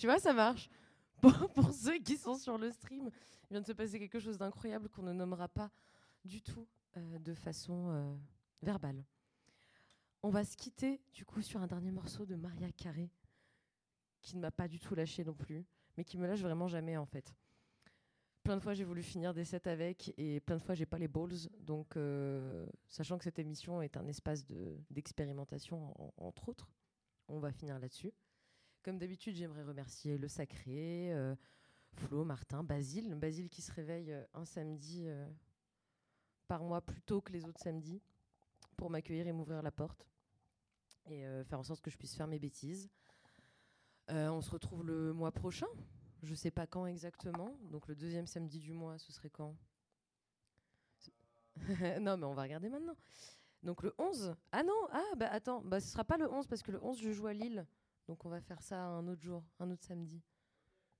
Tu 0.06 0.12
vois, 0.12 0.20
ça 0.20 0.34
marche. 0.34 0.70
Pour, 1.56 1.74
ceux 1.74 1.98
qui 1.98 2.16
sont 2.16 2.36
sur 2.36 2.60
le 2.60 2.70
stream, 2.70 3.10
il 3.50 3.54
vient 3.54 3.62
de 3.62 3.66
se 3.66 3.72
passer 3.72 3.98
quelque 3.98 4.20
chose 4.20 4.38
d'incroyable 4.38 4.88
qu'on 4.88 5.02
ne 5.02 5.14
nommera 5.14 5.48
pas 5.48 5.72
du 6.24 6.44
tout 6.44 6.68
euh, 6.96 7.18
de 7.18 7.34
façon 7.34 7.90
euh, 7.90 8.16
verbale. 8.62 9.04
On 10.22 10.30
va 10.30 10.44
se 10.46 10.56
quitter 10.56 11.02
du 11.12 11.26
coup 11.26 11.42
sur 11.42 11.60
un 11.60 11.66
dernier 11.66 11.90
morceau 11.90 12.28
de 12.28 12.36
Maria 12.36 12.72
Carré, 12.72 13.10
qui 14.22 14.36
ne 14.36 14.42
m'a 14.42 14.52
pas 14.52 14.68
du 14.68 14.78
tout 14.80 14.94
lâché 14.94 15.24
non 15.24 15.34
plus, 15.34 15.66
mais 15.98 16.04
qui 16.04 16.20
me 16.20 16.28
lâche 16.28 16.42
vraiment 16.42 16.68
jamais 16.68 16.98
en 16.98 17.08
fait. 17.08 17.34
Plein 18.44 18.58
de 18.58 18.62
fois 18.62 18.76
j'ai 18.76 18.84
voulu 18.84 19.02
finir 19.02 19.34
des 19.34 19.44
sets 19.44 19.68
avec 19.68 20.14
et 20.20 20.40
plein 20.40 20.58
de 20.58 20.62
fois 20.62 20.76
j'ai 20.76 20.86
pas 20.86 21.00
les 21.00 21.08
balls. 21.08 21.50
Donc, 21.62 21.98
euh, 21.98 22.68
sachant 22.88 23.18
que 23.18 23.24
cette 23.24 23.40
émission 23.40 23.82
est 23.82 23.98
un 23.98 24.06
espace 24.06 24.46
de- 24.46 24.78
d'expérimentation 24.92 26.00
en- 26.00 26.14
entre 26.18 26.50
autres, 26.50 26.70
on 27.28 27.40
va 27.40 27.52
finir 27.52 27.80
là-dessus. 27.80 28.14
Comme 28.86 29.00
d'habitude, 29.00 29.36
j'aimerais 29.36 29.64
remercier 29.64 30.16
le 30.16 30.28
Sacré, 30.28 31.12
euh, 31.12 31.36
Flo, 31.94 32.24
Martin, 32.24 32.64
Basile. 32.64 33.16
Basile 33.16 33.50
qui 33.50 33.64
se 33.64 33.72
réveille 33.72 34.14
euh, 34.14 34.24
un 34.36 34.46
samedi 34.46 35.06
euh, 35.08 35.28
par 36.48 36.64
mois 36.64 36.82
plus 36.82 37.02
tôt 37.02 37.20
que 37.20 37.34
les 37.34 37.46
autres 37.46 37.60
samedis 37.60 38.00
pour 38.78 38.92
m'accueillir 38.92 39.26
et 39.26 39.32
m'ouvrir 39.32 39.64
la 39.64 39.72
porte 39.72 40.08
et 41.08 41.26
faire 41.46 41.60
en 41.60 41.64
sorte 41.64 41.82
que 41.82 41.90
je 41.90 41.98
puisse 41.98 42.16
faire 42.16 42.28
mes 42.28 42.38
bêtises. 42.38 42.92
On 44.10 44.42
se 44.42 44.52
retrouve 44.52 44.86
le 44.86 45.14
mois 45.14 45.32
prochain. 45.32 45.68
Je 46.22 46.36
sais 46.36 46.52
pas 46.52 46.68
quand 46.68 46.86
exactement. 46.86 47.58
Donc 47.72 47.88
le 47.88 47.96
deuxième 47.96 48.28
samedi 48.28 48.60
du 48.60 48.74
mois, 48.74 49.00
ce 49.00 49.12
serait 49.12 49.32
quand? 49.32 49.56
Non, 52.02 52.18
mais 52.18 52.26
on 52.26 52.34
va 52.36 52.44
regarder 52.44 52.70
maintenant. 52.70 52.96
Donc 53.64 53.82
le 53.82 53.96
11 53.98 54.36
Ah 54.52 54.62
non 54.62 54.88
Ah 54.92 55.16
bah 55.18 55.30
attends, 55.32 55.62
bah 55.62 55.80
ce 55.80 55.88
sera 55.88 56.04
pas 56.04 56.18
le 56.18 56.32
11 56.32 56.46
parce 56.46 56.62
que 56.62 56.72
le 56.72 56.84
11 56.84 57.00
je 57.00 57.12
joue 57.12 57.28
à 57.28 57.34
Lille. 57.34 57.66
Donc 58.08 58.26
on 58.26 58.30
va 58.30 58.42
faire 58.42 58.62
ça 58.62 58.82
un 58.84 59.08
autre 59.08 59.22
jour, 59.22 59.44
un 59.60 59.72
autre 59.72 59.84
samedi. 59.84 60.22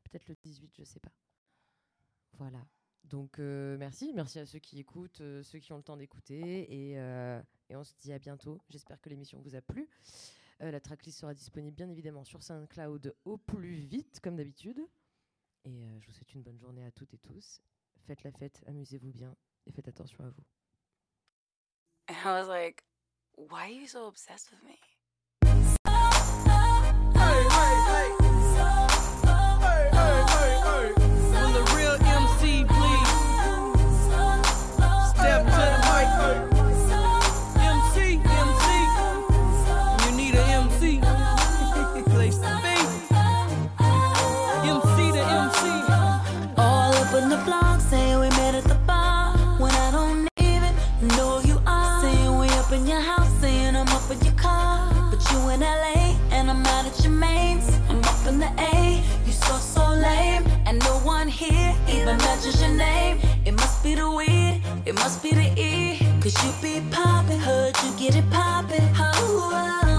Peut-être 0.04 0.28
le 0.28 0.36
18, 0.36 0.74
je 0.78 0.84
sais 0.84 1.00
pas. 1.00 1.12
Voilà. 2.34 2.66
Donc 3.04 3.40
euh, 3.40 3.78
merci, 3.78 4.12
merci 4.14 4.40
à 4.40 4.46
ceux 4.46 4.60
qui 4.60 4.80
écoutent, 4.80 5.22
euh, 5.22 5.44
ceux 5.44 5.60
qui 5.60 5.72
ont 5.74 5.78
le 5.78 5.84
temps 5.84 5.98
d'écouter. 5.98 6.68
Euh, 6.98 7.42
et, 7.70 7.76
on 7.76 7.84
se 7.84 7.94
dit 8.00 8.12
à 8.12 8.20
bientôt. 8.20 8.60
J'espère 8.70 9.00
que 9.02 9.10
l'émission 9.10 9.40
vous 9.42 9.56
a 9.56 9.62
plu. 9.62 9.88
la 10.60 10.80
tracklist 10.80 11.20
sera 11.20 11.34
disponible 11.34 11.76
bien 11.76 11.90
évidemment 11.90 12.24
sur 12.24 12.42
SoundCloud 12.42 13.16
au 13.26 13.38
plus 13.38 13.76
vite, 13.76 14.20
comme 14.22 14.36
d'habitude. 14.36 14.80
Et 15.66 15.84
je 16.00 16.08
vous 16.08 16.14
souhaite 16.14 16.34
une 16.34 16.44
bonne 16.44 16.60
journée 16.60 16.86
à 16.86 16.92
toutes 16.92 17.14
et 17.14 17.18
tous. 17.18 17.62
Faites 18.06 18.24
la 18.24 18.32
fête, 18.32 18.64
amusez-vous 18.68 19.12
bien 19.12 19.36
et 19.66 19.72
faites 19.72 19.88
attention 19.88 20.24
à 20.24 20.30
vous. 20.30 20.44
I 22.08 22.26
was 22.26 22.48
like, 22.48 22.84
why 23.36 23.62
are 23.62 23.70
you 23.70 23.88
so 23.88 24.08
obsessed 24.08 24.52
with 24.52 24.64
me? 24.64 24.95
even 62.06 62.18
mentions 62.20 62.62
your 62.62 62.72
name. 62.72 63.20
It 63.46 63.54
must 63.54 63.82
be 63.84 63.96
the 63.96 64.10
weed, 64.10 64.62
it 64.86 64.94
must 64.94 65.24
be 65.24 65.32
the 65.32 65.48
E. 65.60 65.98
Cause 66.22 66.36
you 66.44 66.52
be 66.62 66.82
poppin', 66.92 67.40
heard 67.40 67.76
you 67.84 67.92
get 67.98 68.16
it 68.16 68.30
poppin'. 68.30 68.88
Oh, 68.98 69.52
oh. 69.54 69.95